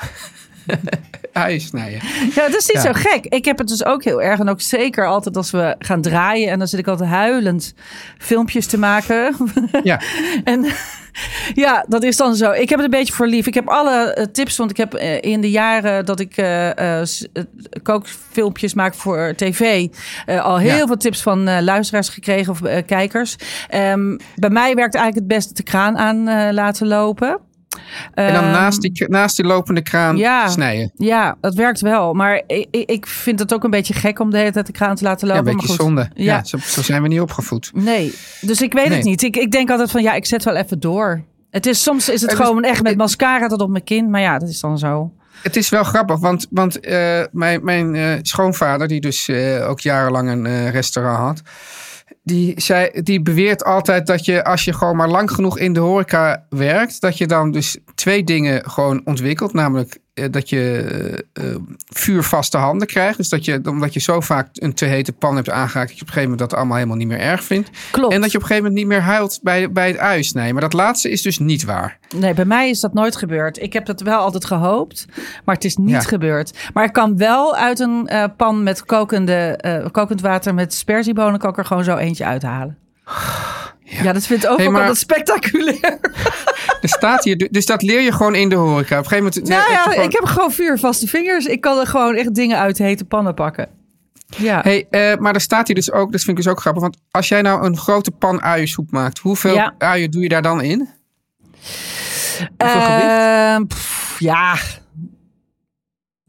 snijden. 1.58 2.00
Ja, 2.36 2.42
dat 2.48 2.56
is 2.56 2.68
niet 2.74 2.84
Ja. 2.84 2.94
zo 2.94 3.00
gek. 3.10 3.26
Ik 3.26 3.46
heb 3.46 3.58
het 3.58 3.68
dus 3.68 3.86
ook 3.86 4.04
heel 4.04 4.22
erg. 4.22 4.40
En 4.40 4.50
ook 4.50 4.62
zeker 4.62 5.08
altijd 5.08 5.38
als 5.38 5.52
we 5.52 5.76
gaan 5.80 6.02
draaien. 6.02 6.50
En 6.52 6.60
dan 6.60 6.68
zit 6.68 6.80
ik 6.80 6.88
altijd 6.88 7.10
huilend 7.10 7.74
filmpjes 8.18 8.66
te 8.66 8.78
maken. 8.78 9.36
Ja, 9.84 10.02
en 10.44 10.66
ja, 11.54 11.86
dat 11.88 12.04
is 12.04 12.18
dan 12.18 12.36
zo. 12.36 12.52
Ik 12.52 12.70
heb 12.70 12.80
het 12.80 12.94
een 12.94 13.00
beetje 13.00 13.14
voor 13.14 13.28
lief. 13.28 13.48
Ik 13.48 13.54
heb 13.54 13.68
alle 13.68 14.14
eh, 14.14 14.26
tips. 14.26 14.58
Want 14.58 14.72
ik 14.72 14.78
heb 14.78 14.94
eh, 14.94 15.22
in 15.22 15.42
de 15.42 15.50
jaren 15.50 16.06
dat 16.06 16.20
ik 16.20 16.34
s- 17.04 17.28
eh, 17.34 17.44
kookfilmpjes 17.84 18.74
maak 18.74 18.94
voor 18.94 19.34
tv... 19.36 19.88
al 20.26 20.58
heel 20.58 20.78
Ja. 20.78 20.86
veel 20.88 20.98
tips 20.98 21.22
van 21.22 21.64
luisteraars 21.64 22.10
gekregen 22.10 22.52
of 22.52 22.60
kijkers. 22.86 23.36
Ehm, 23.70 24.18
bij 24.36 24.50
mij 24.50 24.74
werkt 24.76 24.96
eigenlijk 24.96 25.16
het 25.16 25.38
beste 25.38 25.54
de 25.54 25.64
kraan 25.64 25.98
aan 25.98 26.54
laten 26.54 26.88
lopen. 26.88 27.40
En 28.14 28.34
dan 28.34 28.44
Ehm, 28.44 28.52
naast 28.52 28.82
die, 28.82 29.06
naast 29.08 29.36
die 29.36 29.46
lopende 29.46 29.82
kraan 29.82 30.18
ja. 30.18 30.48
snijden. 30.48 30.92
ja, 30.96 31.36
dat 31.42 31.54
werkt 31.54 31.82
wel. 31.82 32.14
Maar 32.14 32.42
ik, 32.48 32.68
ik- 32.72 33.08
vind 33.08 33.40
het 33.40 33.54
ook 33.54 33.64
een 33.64 33.70
beetje 33.70 33.94
gek 33.94 34.20
om 34.20 34.30
de 34.30 34.38
hele 34.38 34.52
tijd 34.52 34.66
de 34.66 34.72
kraan 34.72 34.96
te 34.96 35.04
laten 35.04 35.28
Ja, 35.28 35.34
lopen. 35.34 35.50
een 35.50 35.56
maar 35.58 35.66
beetje 35.66 35.78
goed. 35.84 35.86
zonde. 35.88 36.10
Ja. 36.14 36.36
Ja. 36.36 36.44
zo, 36.44 36.58
zo 36.58 36.82
zijn 36.82 37.02
we 37.02 37.08
niet 37.08 37.22
opgevoed. 37.22 37.72
Nee, 37.74 38.14
dus 38.42 38.62
ik 38.62 38.74
weet 38.74 38.90
het 38.90 39.04
niet. 39.04 39.22
Ik, 39.24 39.36
ik 39.38 39.52
denk 39.52 39.70
altijd 39.70 39.92
van 39.92 40.02
ja, 40.02 40.14
ik 40.14 40.26
zet 40.26 40.44
wel 40.44 40.56
even 40.56 40.80
door. 40.80 41.24
Het 41.50 41.66
is, 41.66 41.84
soms 41.84 42.10
is 42.10 42.22
het 42.22 42.32
Het 42.32 42.40
is- 42.40 42.46
gewoon 42.46 42.64
echt 42.64 42.78
met 42.82 42.88
het- 42.92 42.98
mascara 42.98 43.48
tot 43.48 43.62
op 43.62 43.70
mijn 43.70 43.84
kin. 43.84 44.10
Maar 44.10 44.22
ja, 44.22 44.38
dat 44.38 44.50
is 44.50 44.60
dan 44.60 44.78
zo. 44.78 45.12
Het 45.42 45.56
is 45.56 45.70
wel 45.70 45.84
grappig, 45.84 46.20
want, 46.20 46.48
want 46.50 46.80
eh, 46.80 47.22
mijn, 47.32 47.64
mijn 47.64 47.96
eh, 47.96 48.12
schoonvader, 48.22 48.88
die 48.88 49.02
dus 49.02 49.28
eh, 49.28 49.70
ook 49.70 49.80
jarenlang 49.80 50.30
een 50.30 50.72
restaurant 50.72 51.18
had, 51.18 51.42
die, 52.28 52.62
zei, 52.62 52.90
die 53.02 53.22
beweert 53.22 53.64
altijd 53.64 54.08
dat 54.08 54.26
je 54.26 54.44
als 54.44 54.66
je 54.66 54.74
gewoon 54.74 54.96
maar 54.96 55.10
lang 55.10 55.32
genoeg 55.32 55.58
in 55.58 55.74
de 55.74 55.80
horeca 55.80 56.46
werkt, 56.50 57.02
dat 57.02 57.18
je 57.18 57.28
dan 57.28 57.52
dus 57.52 57.78
twee 57.98 58.24
dingen 58.24 58.70
gewoon 58.70 59.02
ontwikkelt. 59.04 59.54
Namelijk 59.54 59.98
eh, 60.14 60.26
dat 60.32 60.50
je 60.50 60.82
eh, 61.34 61.46
eh, 61.52 61.56
vuurvaste 61.90 62.58
handen 62.58 62.88
krijgt. 62.88 63.18
Dus 63.18 63.30
dat 63.30 63.46
je, 63.46 63.62
omdat 63.66 63.94
je 63.94 64.00
zo 64.00 64.20
vaak 64.20 64.48
een 64.54 64.74
te 64.74 64.86
hete 64.86 65.14
pan 65.14 65.36
hebt 65.36 65.50
aangeraakt, 65.50 65.88
dat 65.88 65.98
je 65.98 66.02
op 66.02 66.08
een 66.08 66.14
gegeven 66.14 66.30
moment 66.30 66.50
dat 66.50 66.60
allemaal 66.60 66.76
helemaal 66.76 66.98
niet 66.98 67.08
meer 67.08 67.20
erg 67.20 67.44
vindt. 67.44 67.70
Klopt. 67.92 68.14
En 68.14 68.22
dat 68.22 68.32
je 68.32 68.38
op 68.38 68.44
een 68.44 68.50
gegeven 68.50 68.70
moment 68.70 68.88
niet 68.88 68.98
meer 68.98 69.06
huilt 69.08 69.40
bij, 69.44 69.72
bij 69.72 69.88
het 69.88 69.98
uiensnijden. 69.98 70.54
Maar 70.54 70.62
dat 70.62 70.74
laatste 70.74 71.10
is 71.12 71.22
dus 71.22 71.40
niet 71.40 71.64
waar. 71.64 72.00
Nee, 72.16 72.34
bij 72.34 72.46
mij 72.46 72.70
is 72.70 72.80
dat 72.80 72.94
nooit 72.94 73.16
gebeurd. 73.16 73.62
Ik 73.62 73.74
heb 73.74 73.86
dat 73.86 74.02
wel 74.02 74.20
altijd 74.20 74.46
gehoopt, 74.46 75.06
maar 75.46 75.56
het 75.56 75.66
is 75.66 75.76
niet 75.78 75.90
Ja. 75.90 76.00
gebeurd. 76.00 76.70
Maar 76.74 76.84
ik 76.86 76.94
kan 76.94 77.18
wel 77.18 77.56
uit 77.56 77.80
een 77.80 78.10
pan 78.38 78.64
met 78.64 78.86
kokende, 78.86 79.60
kokend 79.92 80.22
water 80.22 80.54
met 80.54 80.74
sperziebonen 80.74 81.40
kan 81.40 81.50
ik 81.50 81.58
er 81.58 81.66
gewoon 81.66 81.84
zo 81.84 81.96
eentje 81.96 82.26
uithalen. 82.26 82.78
Ja, 83.84 84.14
dat 84.14 84.26
vind 84.26 84.44
ik 84.44 84.50
ook, 84.50 84.58
Hey, 84.58 84.70
maar- 84.70 84.82
altijd 84.82 84.98
spectaculair. 85.00 86.00
Er 86.82 86.90
staat 86.90 87.24
hier, 87.24 87.48
dus 87.52 87.66
dat 87.66 87.82
leer 87.82 88.02
je 88.02 88.12
gewoon 88.12 88.36
in 88.36 88.50
de 88.50 88.56
horeca. 88.56 88.98
Op 89.00 89.04
een 89.04 89.10
gegeven 89.10 89.18
moment. 89.18 89.50
Nou 89.50 89.72
ja, 89.72 89.84
gewoon- 89.84 90.06
ik 90.06 90.12
heb 90.12 90.26
gewoon 90.26 90.52
vuurvaste 90.52 91.08
vingers. 91.08 91.46
Ik 91.46 91.62
kan 91.62 91.80
er 91.80 91.88
gewoon 91.88 92.16
echt 92.16 92.36
dingen 92.36 92.58
uit 92.58 92.78
hete 92.78 93.06
pannen 93.06 93.34
pakken. 93.34 93.70
Ja. 94.38 94.62
Hey, 94.62 94.88
eh, 94.90 95.18
maar 95.18 95.34
er 95.34 95.42
staat 95.42 95.68
hier 95.68 95.76
dus 95.76 95.92
ook, 95.92 96.12
dat 96.12 96.22
vind 96.22 96.38
ik 96.38 96.44
dus 96.44 96.52
ook 96.52 96.60
grappig. 96.60 96.82
Want 96.82 96.98
als 97.12 97.28
jij 97.28 97.42
nou 97.42 97.66
een 97.66 97.78
grote 97.78 98.12
pan 98.12 98.42
uiensoep 98.42 98.92
maakt, 98.92 99.18
hoeveel 99.20 99.54
Ja. 99.54 99.74
uien 99.78 100.12
doe 100.12 100.22
je 100.22 100.30
daar 100.30 100.42
dan 100.42 100.62
in? 100.62 100.90
Hoeveel 102.58 102.82
gewicht? 102.82 103.68
Pff, 103.68 104.20
ja, 104.20 104.56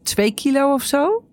twee 0.02 0.30
kilo 0.34 0.72
of 0.72 0.82
zo. 0.82 1.24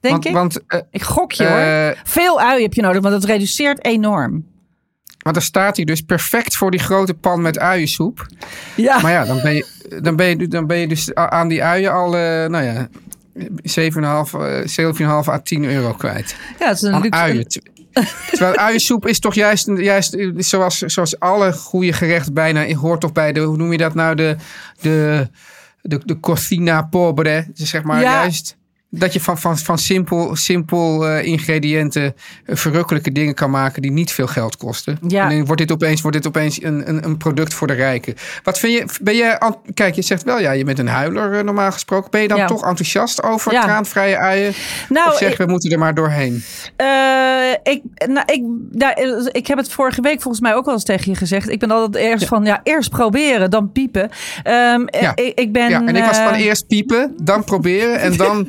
Denk 0.00 0.14
want, 0.14 0.26
ik. 0.26 0.32
Want, 0.32 0.60
eh, 0.66 0.80
ik 0.90 1.02
gok 1.02 1.32
je 1.32 1.46
hoor. 1.46 1.56
eh, 1.58 2.00
Veel 2.04 2.40
ui 2.40 2.62
heb 2.62 2.74
je 2.74 2.82
nodig, 2.82 3.02
want 3.02 3.14
dat 3.14 3.24
reduceert 3.24 3.84
enorm. 3.84 4.46
want 5.18 5.36
er 5.36 5.42
staat 5.42 5.76
hier 5.76 5.86
dus 5.86 6.00
perfect 6.00 6.56
voor 6.56 6.70
die 6.70 6.80
grote 6.80 7.14
pan 7.14 7.40
met 7.42 7.58
uiensoep. 7.58 8.26
Ja, 8.76 9.00
Maar 9.00 9.12
ja, 9.12 9.24
dan 9.24 9.40
ben 9.42 9.54
je, 9.54 9.66
dan 10.02 10.16
ben 10.16 10.26
je, 10.38 10.48
dan 10.48 10.66
ben 10.66 10.78
je 10.78 10.86
dus 10.88 11.14
aan 11.14 11.48
die 11.48 11.62
uien 11.64 11.92
al, 11.92 12.16
eh, 12.16 12.46
nou 12.48 12.64
ja, 12.64 12.88
7,5 13.62 14.34
eh, 14.34 14.66
7,5 14.66 15.28
à 15.28 15.38
10 15.38 15.64
euro 15.64 15.92
kwijt. 15.92 16.36
ja 16.58 16.66
het 16.68 16.76
is 16.76 16.82
een 16.82 16.94
Aan 16.94 17.00
luxe. 17.02 17.20
uien. 17.20 17.48
Ter- 17.48 17.62
Terwijl 18.30 18.56
uiensoep 18.56 19.06
is 19.06 19.18
toch 19.20 19.34
juist, 19.34 19.70
juist 19.76 20.16
zoals, 20.36 20.78
zoals 20.78 21.18
alle 21.18 21.52
goede 21.52 21.92
gerechten 21.92 22.34
bijna, 22.34 22.74
hoort 22.74 23.00
toch 23.00 23.12
bij 23.12 23.32
de, 23.32 23.40
hoe 23.40 23.56
noem 23.56 23.72
je 23.72 23.78
dat 23.78 23.94
nou, 23.94 24.14
de, 24.14 24.36
de, 24.80 25.28
de, 25.82 26.00
de 26.04 26.20
cocina 26.20 26.82
pobre. 26.82 27.46
Dus 27.54 27.70
zeg 27.70 27.82
maar 27.82 28.00
Ja. 28.00 28.12
juist 28.12 28.56
dat 28.92 29.12
je 29.12 29.20
van, 29.20 29.38
van, 29.38 29.58
van 29.58 29.78
simpel, 29.78 30.36
simpel 30.36 31.06
eh, 31.08 31.24
ingrediënten 31.24 32.14
eh, 32.44 32.56
verrukkelijke 32.56 33.12
dingen 33.12 33.34
kan 33.34 33.50
maken 33.50 33.82
die 33.82 33.90
niet 33.90 34.12
veel 34.12 34.26
geld 34.26 34.56
kosten. 34.56 34.98
Ja. 35.08 35.22
En 35.30 35.36
dan 35.36 35.44
wordt 35.46 35.60
dit 35.60 35.72
opeens, 35.72 36.00
wordt 36.00 36.16
dit 36.16 36.26
opeens 36.26 36.62
een, 36.62 36.88
een, 36.88 37.04
een 37.04 37.16
product 37.16 37.54
voor 37.54 37.66
de 37.66 37.72
rijken. 37.72 38.14
Wat 38.42 38.58
vind 38.58 38.72
je, 38.72 38.98
ben 39.02 39.14
je, 39.14 39.52
kijk 39.74 39.94
je 39.94 40.02
zegt 40.02 40.22
wel 40.22 40.40
ja, 40.40 40.50
je 40.52 40.64
bent 40.64 40.78
een 40.78 40.88
huiler 40.88 41.38
eh, 41.38 41.44
normaal 41.44 41.72
gesproken. 41.72 42.10
Ben 42.10 42.22
je 42.22 42.28
dan 42.28 42.38
Ja. 42.38 42.46
toch 42.46 42.64
enthousiast 42.66 43.22
over 43.22 43.52
Ja. 43.52 43.62
traanvrije 43.62 44.16
uien? 44.16 44.52
Nou, 44.88 45.08
of 45.10 45.16
zeg 45.16 45.30
ik- 45.32 45.36
we 45.38 45.46
moeten 45.46 45.70
er 45.70 45.78
maar 45.78 45.94
doorheen? 45.94 46.42
Ik, 47.62 47.82
nou, 48.08 48.22
ik, 48.26 48.42
nou, 48.70 49.28
ik 49.32 49.46
heb 49.46 49.58
het 49.58 49.72
vorige 49.72 50.00
week 50.00 50.20
volgens 50.20 50.42
mij 50.42 50.54
ook 50.54 50.64
wel 50.64 50.74
eens 50.74 50.84
tegen 50.84 51.10
je 51.12 51.16
gezegd. 51.16 51.48
Ik 51.48 51.58
ben 51.58 51.70
altijd 51.70 52.04
eerst 52.04 52.26
van, 52.26 52.44
ja, 52.44 52.60
eerst 52.62 52.90
proberen, 52.90 53.50
dan 53.50 53.72
piepen. 53.72 54.10
Ja. 54.44 55.12
ik, 55.14 55.38
ik 55.38 55.52
ben... 55.52 55.68
Ja, 55.70 55.86
en 55.86 55.96
ik 55.96 56.04
was 56.04 56.18
van 56.18 56.34
eerst 56.34 56.66
piepen, 56.66 57.14
dan 57.22 57.44
proberen 57.44 58.00
en 58.00 58.16
dan 58.26 58.48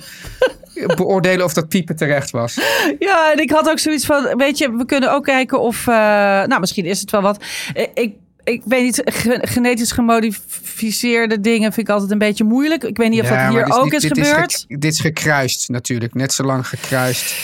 beoordelen 0.95 1.45
of 1.45 1.53
dat 1.53 1.67
piepen 1.67 1.95
terecht 1.95 2.31
was. 2.31 2.53
Ja, 2.99 3.31
en 3.31 3.39
ik 3.41 3.51
had 3.51 3.69
ook 3.69 3.79
zoiets 3.79 4.05
van, 4.05 4.38
weet 4.38 4.57
je, 4.57 4.75
we 4.75 4.86
kunnen 4.86 5.13
ook 5.13 5.23
kijken 5.23 5.60
of, 5.62 5.88
eh, 5.88 5.93
nou, 6.43 6.60
misschien 6.60 6.86
is 6.86 6.99
het 7.01 7.12
wel 7.12 7.21
wat. 7.21 7.43
Eh, 7.73 7.88
Ik, 7.93 8.13
ik 8.43 8.62
weet 8.65 8.84
niet, 8.84 9.01
ge- 9.05 9.39
genetisch 9.41 9.91
gemodificeerde 9.91 11.39
dingen 11.39 11.73
vind 11.73 11.88
ik 11.88 11.93
altijd 11.93 12.12
een 12.12 12.17
beetje 12.17 12.43
moeilijk. 12.43 12.84
Ik 12.84 12.97
weet 12.97 13.10
niet 13.10 13.21
of 13.21 13.29
Ja, 13.29 13.51
dat 13.51 13.53
hier 13.67 13.77
ook 13.77 13.84
niet- 13.84 13.93
is 13.93 14.01
dit 14.01 14.27
gebeurd. 14.27 14.65
ge- 14.67 14.77
dit 14.77 14.93
is 14.93 14.99
gekruist 14.99 15.69
natuurlijk, 15.69 16.13
net 16.13 16.34
zo 16.34 16.43
lang 16.43 16.67
gekruist. 16.67 17.36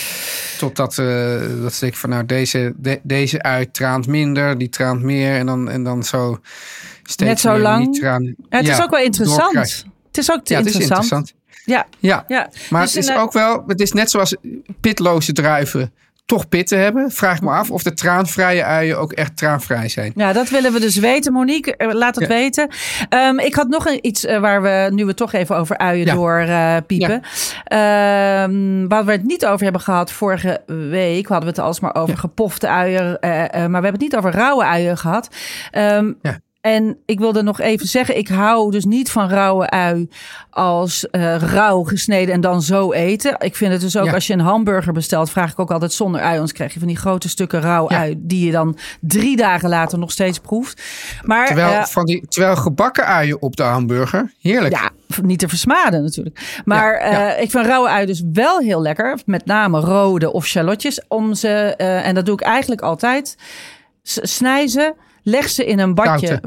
Totdat 0.58 0.98
uh, 0.98 1.42
dat 1.62 1.82
ik 1.82 1.96
van 1.96 2.10
nou 2.10 2.26
deze, 2.26 2.74
de, 2.78 3.00
deze 3.04 3.42
uit 3.42 3.74
traant 3.74 4.08
minder, 4.08 4.58
die 4.58 4.70
traant 4.70 5.02
meer 5.02 5.36
en 5.38 5.46
dan, 5.46 5.70
en 5.70 5.84
dan 5.84 6.04
zo 6.04 6.40
steeds 7.04 7.30
Net 7.30 7.40
zo 7.40 7.60
lang? 7.60 7.86
niet 7.88 8.00
traan. 8.00 8.24
Ja, 8.24 8.34
het 8.50 8.68
is 8.68 8.82
ook 8.82 8.90
wel 8.90 9.04
interessant. 9.04 9.86
Het 10.08 10.18
is 10.18 10.32
ook 10.32 10.46
te 10.46 10.54
Ja, 10.54 10.60
het 10.60 10.68
is 10.70 10.76
interessant. 10.76 11.34
Ja, 11.68 11.86
Ja, 12.00 12.24
ja. 12.28 12.50
maar 12.70 12.82
Dus 12.82 12.94
het 12.94 13.04
is 13.04 13.16
ook 13.16 13.34
wel, 13.34 13.64
het 13.68 13.80
is 13.82 13.92
net 13.92 14.10
zoals 14.12 14.36
pitloze 14.82 15.34
druiven 15.34 15.94
toch 16.26 16.50
pitten 16.50 16.80
hebben. 16.80 17.12
Vraag 17.12 17.42
me 17.42 17.50
af 17.52 17.72
of 17.72 17.84
de 17.84 17.94
traanvrije 17.94 18.64
uien 18.64 18.98
ook 19.00 19.12
echt 19.14 19.38
traanvrij 19.38 19.90
zijn. 19.90 20.12
Ja, 20.16 20.34
dat 20.34 20.50
willen 20.50 20.74
we 20.74 20.80
dus 20.80 20.96
weten. 20.96 21.34
Monique, 21.34 21.76
eh, 21.78 21.94
laat 21.94 22.16
het 22.16 22.28
Ja. 22.28 22.36
weten. 22.36 22.70
Ehm, 23.10 23.40
ik 23.40 23.56
had 23.56 23.68
nog 23.68 23.86
een, 23.88 24.00
iets 24.02 24.26
eh, 24.26 24.40
waar 24.40 24.62
we 24.62 24.90
nu 24.94 25.06
we 25.06 25.14
toch 25.14 25.34
even 25.34 25.56
over 25.58 25.78
uien 25.78 26.06
Ja. 26.06 26.14
door 26.14 26.38
eh, 26.40 26.76
piepen. 26.88 27.22
Ehm, 27.64 28.88
waar 28.88 29.06
we 29.06 29.12
het 29.12 29.24
niet 29.24 29.46
over 29.46 29.64
hebben 29.64 29.82
gehad 29.82 30.12
vorige 30.12 30.62
week. 30.90 31.28
Hadden 31.28 31.50
we 31.50 31.56
het 31.56 31.66
alsmaar 31.66 31.96
over 31.96 32.18
gepofte 32.18 32.68
uien. 32.68 33.18
maar 33.22 33.50
we 33.52 33.60
hebben 33.68 33.92
het 33.92 34.00
niet 34.02 34.16
over 34.16 34.32
rauwe 34.32 34.64
uien 34.64 34.98
gehad. 34.98 35.30
Ehm, 35.72 36.12
Ja. 36.22 36.40
En 36.68 36.98
ik 37.06 37.20
wilde 37.20 37.42
nog 37.42 37.60
even 37.60 37.88
zeggen, 37.88 38.18
ik 38.18 38.28
hou 38.28 38.72
dus 38.72 38.86
niet 38.86 39.12
van 39.12 39.30
rauwe 39.30 39.70
ui 39.70 40.10
als 40.50 41.08
uh, 41.12 41.36
rauw 41.36 41.84
gesneden 41.84 42.34
en 42.34 42.42
dan 42.42 42.62
zo 42.62 42.92
eten. 42.92 43.36
Ik 43.40 43.56
vind 43.56 43.72
het 43.72 43.82
dus 43.82 43.98
ook 43.98 44.06
Ja. 44.06 44.14
als 44.14 44.28
je 44.28 44.34
een 44.34 44.40
hamburger 44.40 44.94
bestelt, 44.94 45.30
vraag 45.30 45.52
ik 45.52 45.60
ook 45.60 45.72
altijd 45.72 45.94
zonder 45.94 46.22
ui. 46.22 46.34
Anders 46.34 46.52
krijg 46.52 46.74
je 46.74 46.80
van 46.80 46.88
die 46.88 46.98
grote 46.98 47.30
stukken 47.30 47.62
rauw 47.62 47.90
Ja. 47.90 47.98
ui 47.98 48.16
die 48.18 48.46
je 48.46 48.52
dan 48.52 48.78
drie 49.02 49.36
dagen 49.38 49.70
later 49.70 49.98
nog 50.00 50.12
steeds 50.12 50.40
proeft. 50.40 50.82
Maar 51.24 51.46
Terwijl, 51.48 51.72
eh, 51.72 51.84
van 51.84 52.06
die, 52.06 52.28
terwijl 52.28 52.56
gebakken 52.56 53.06
uien 53.06 53.42
op 53.42 53.56
de 53.56 53.64
hamburger. 53.64 54.34
Heerlijk. 54.42 54.74
ja, 54.76 54.90
niet 55.22 55.40
te 55.40 55.48
versmaden 55.48 56.04
natuurlijk. 56.04 56.62
Maar 56.66 56.94
Ja, 57.12 57.34
eh, 57.36 57.42
ik 57.44 57.52
vind 57.52 57.66
rauwe 57.66 57.90
ui 57.90 58.06
dus 58.06 58.24
wel 58.34 58.60
heel 58.60 58.82
lekker. 58.82 59.20
Met 59.26 59.46
name 59.46 59.80
rode 59.80 60.32
of 60.32 60.46
shallotjes. 60.46 61.02
Om 61.08 61.34
ze, 61.34 61.74
eh, 61.78 62.08
en 62.08 62.16
dat 62.16 62.26
doe 62.26 62.34
ik 62.36 62.42
eigenlijk 62.42 62.82
altijd. 62.82 63.36
Snij 64.04 64.68
ze, 64.68 64.94
leg 65.30 65.50
ze 65.50 65.66
in 65.66 65.80
een 65.80 65.94
badje. 65.94 66.42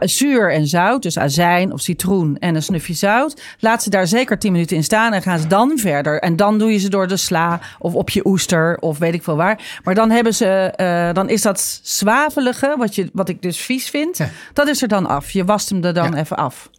zuur 0.00 0.52
en 0.52 0.66
zout. 0.66 1.02
Dus 1.02 1.18
azijn 1.18 1.72
of 1.72 1.80
citroen 1.80 2.36
en 2.38 2.54
een 2.54 2.62
snufje 2.62 2.94
zout. 2.94 3.42
Laat 3.58 3.82
ze 3.82 3.90
daar 3.90 4.06
zeker 4.06 4.38
10 4.38 4.52
minuten 4.52 4.76
in 4.76 4.84
staan. 4.84 5.12
En 5.12 5.22
gaan 5.22 5.38
ze 5.38 5.46
dan 5.46 5.72
verder. 5.78 6.20
En 6.20 6.36
dan 6.36 6.58
doe 6.58 6.72
je 6.72 6.78
ze 6.78 6.88
door 6.88 7.08
de 7.08 7.16
sla 7.16 7.60
of 7.78 7.94
op 7.94 8.10
je 8.10 8.26
oester 8.26 8.76
of 8.80 8.98
weet 8.98 9.14
ik 9.14 9.22
veel 9.22 9.36
waar. 9.36 9.80
Maar 9.84 9.94
dan 9.94 10.10
hebben 10.10 10.34
ze, 10.34 10.46
eh, 10.76 11.12
dan 11.12 11.28
is 11.28 11.42
dat 11.42 11.80
zwavelige, 11.82 12.74
wat, 12.78 12.94
je, 12.94 13.10
wat 13.12 13.28
ik 13.28 13.42
dus 13.42 13.58
vies 13.58 13.90
vind. 13.90 14.16
Ja. 14.18 14.28
Dat 14.52 14.68
is 14.68 14.82
er 14.82 14.88
dan 14.88 15.06
af. 15.06 15.30
Je 15.30 15.44
wast 15.44 15.68
hem 15.68 15.84
er 15.84 15.94
dan 15.94 16.12
Ja. 16.12 16.18
even 16.18 16.36
af. 16.36 16.70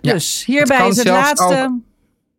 Dus 0.00 0.44
hierbij 0.46 0.88
is 0.88 0.96
het 0.96 1.08
laatste. 1.08 1.80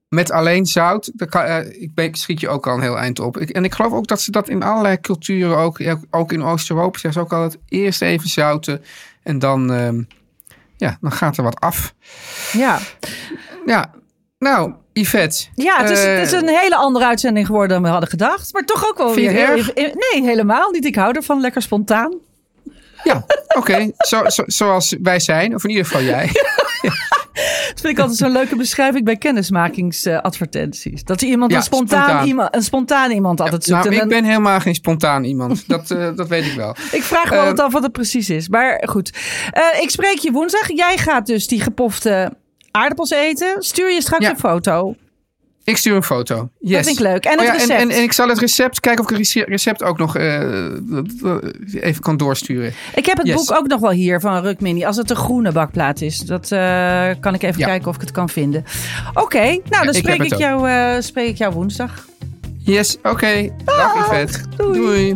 Met 0.10 0.32
alleen 0.32 0.66
zout, 0.66 1.12
kan, 1.30 1.44
eh, 1.44 1.82
ik, 1.82 1.94
ben- 1.94 2.06
ik 2.06 2.16
schiet 2.16 2.40
je 2.40 2.50
ook 2.50 2.68
al 2.68 2.74
een 2.76 2.82
heel 2.82 2.98
eind 2.98 3.20
op. 3.20 3.38
Ik, 3.38 3.50
en 3.50 3.64
ik 3.64 3.74
geloof 3.74 3.92
ook 3.94 4.08
dat 4.08 4.22
ze 4.22 4.32
dat 4.32 4.50
in 4.50 4.64
allerlei 4.64 5.00
culturen, 5.02 5.58
ook, 5.58 5.80
ook 6.12 6.32
in 6.32 6.44
Oost-Europa, 6.44 7.00
zeggen 7.00 7.14
ze 7.14 7.20
ook 7.28 7.34
altijd 7.34 7.62
eerst 7.68 8.02
even 8.02 8.30
zouten. 8.30 8.84
En 9.24 9.40
dan, 9.40 9.74
ehm, 9.74 10.02
ja, 10.78 10.98
dan 11.02 11.12
gaat 11.12 11.38
er 11.38 11.44
wat 11.44 11.60
af. 11.60 11.94
Ja, 12.52 12.80
Ja, 13.66 13.92
nou, 14.40 14.74
Yvette. 14.94 15.46
ja 15.56 15.78
het, 15.82 15.90
is, 15.90 16.04
eh, 16.04 16.16
het 16.18 16.26
is 16.26 16.32
een 16.32 16.48
hele 16.48 16.76
andere 16.76 17.06
uitzending 17.06 17.46
geworden 17.46 17.70
dan 17.70 17.82
we 17.84 17.90
hadden 17.90 18.10
gedacht. 18.10 18.54
Maar 18.54 18.66
toch 18.66 18.88
ook 18.88 18.98
wel 18.98 19.14
weer 19.16 19.32
heel- 19.32 19.74
Nee, 19.76 20.24
helemaal 20.24 20.72
niet. 20.72 20.86
Ik 20.86 20.96
hou 20.96 21.16
ervan. 21.16 21.42
Lekker 21.42 21.62
spontaan. 21.62 22.14
Ja, 23.04 23.26
oké. 23.58 23.92
Zo, 23.98 24.30
zo, 24.30 24.44
zoals 24.46 24.96
wij 25.02 25.20
zijn, 25.20 25.56
of 25.56 25.64
in 25.64 25.70
ieder 25.70 25.86
geval 25.86 26.02
jij. 26.04 26.30
Dat 27.82 27.88
vind 27.88 27.98
ik 27.98 28.00
altijd 28.00 28.18
zo'n 28.18 28.32
leuke 28.42 28.56
beschrijving 28.56 29.06
bij 29.06 29.16
kennismakingsadvertenties. 29.16 31.04
Dat 31.04 31.22
iemand 31.22 31.52
Ja, 31.52 31.58
een, 31.58 31.64
spontaan, 31.64 32.04
spontaan. 32.04 32.28
Iemand, 32.28 32.56
een 32.56 32.64
spontaan 32.64 33.12
iemand 33.12 33.42
altijd 33.42 33.64
zoekt. 33.64 33.84
Nou, 33.84 33.94
ik 33.94 34.00
dan- 34.00 34.10
ben 34.10 34.24
helemaal 34.24 34.60
geen 34.60 34.76
spontaan 34.76 35.24
iemand. 35.24 35.64
Dat, 35.68 35.92
eh, 35.92 36.08
dat 36.16 36.28
weet 36.28 36.46
ik 36.46 36.54
wel. 36.54 36.76
ik 36.92 37.04
vraag 37.04 37.30
me 37.30 37.36
Eh, 37.36 37.40
altijd 37.40 37.60
af 37.60 37.72
wat 37.74 37.84
het 37.84 37.92
precies 37.92 38.30
is. 38.30 38.50
Maar 38.50 38.84
goed. 38.90 39.18
Eh, 39.52 39.64
ik 39.82 39.90
spreek 39.90 40.18
je 40.18 40.32
woensdag. 40.32 40.68
Jij 40.76 40.98
gaat 40.98 41.26
dus 41.26 41.48
die 41.48 41.62
gepofte 41.62 42.32
aardappels 42.72 43.10
eten. 43.12 43.56
Stuur 43.60 43.92
je 43.94 44.02
straks 44.02 44.24
Ja. 44.24 44.30
een 44.32 44.40
foto. 44.40 44.96
Ik 45.70 45.78
stuur 45.78 45.96
een 45.96 46.04
foto. 46.04 46.50
Yes. 46.60 46.72
Dat 46.76 46.86
vind 46.86 47.00
ik 47.00 47.04
leuk. 47.06 47.26
En 47.26 47.32
het 47.32 47.40
Oh 47.40 47.46
ja, 47.46 47.52
recept. 47.52 47.70
En, 47.72 47.78
en, 47.78 47.90
en 47.96 48.04
ik 48.04 48.14
zal 48.14 48.28
het 48.30 48.40
recept, 48.40 48.80
kijken 48.80 49.04
of 49.04 49.12
ik 49.12 49.18
het 49.18 49.26
rece- 49.34 49.46
recept 49.50 49.84
ook 49.84 49.98
nog 49.98 50.16
eh, 50.18 50.42
even 51.80 52.02
kan 52.02 52.18
doorsturen. 52.18 52.74
Ik 52.96 53.06
heb 53.06 53.18
het 53.18 53.28
Yes. 53.28 53.36
boek 53.36 53.52
ook 53.58 53.68
nog 53.68 53.80
wel 53.80 53.92
hier 53.92 54.20
van 54.20 54.42
Rukmini. 54.42 54.86
Als 54.86 54.98
het 54.98 55.10
een 55.10 55.16
groene 55.16 55.52
bakplaat 55.52 56.02
is. 56.02 56.18
Dat 56.20 56.52
eh, 56.52 57.10
kan 57.20 57.34
ik 57.34 57.44
even 57.44 57.60
Ja. 57.60 57.66
kijken 57.66 57.88
of 57.88 57.96
ik 57.96 58.02
het 58.02 58.12
kan 58.12 58.30
vinden. 58.30 58.64
Oké, 59.14 59.60
nou 59.70 59.86
dan 59.86 59.94
spreek 59.94 60.22
ik, 60.24 60.30
het 60.30 60.40
jou, 60.40 60.70
eh, 60.70 60.96
spreek 61.00 61.30
ik 61.30 61.38
jou 61.38 61.54
woensdag. 61.54 62.06
Yes, 62.58 62.98
oké. 63.04 63.50
Dag 63.66 63.96
Yvette. 64.08 64.40
Doei. 64.58 64.74
Doei. 64.80 65.16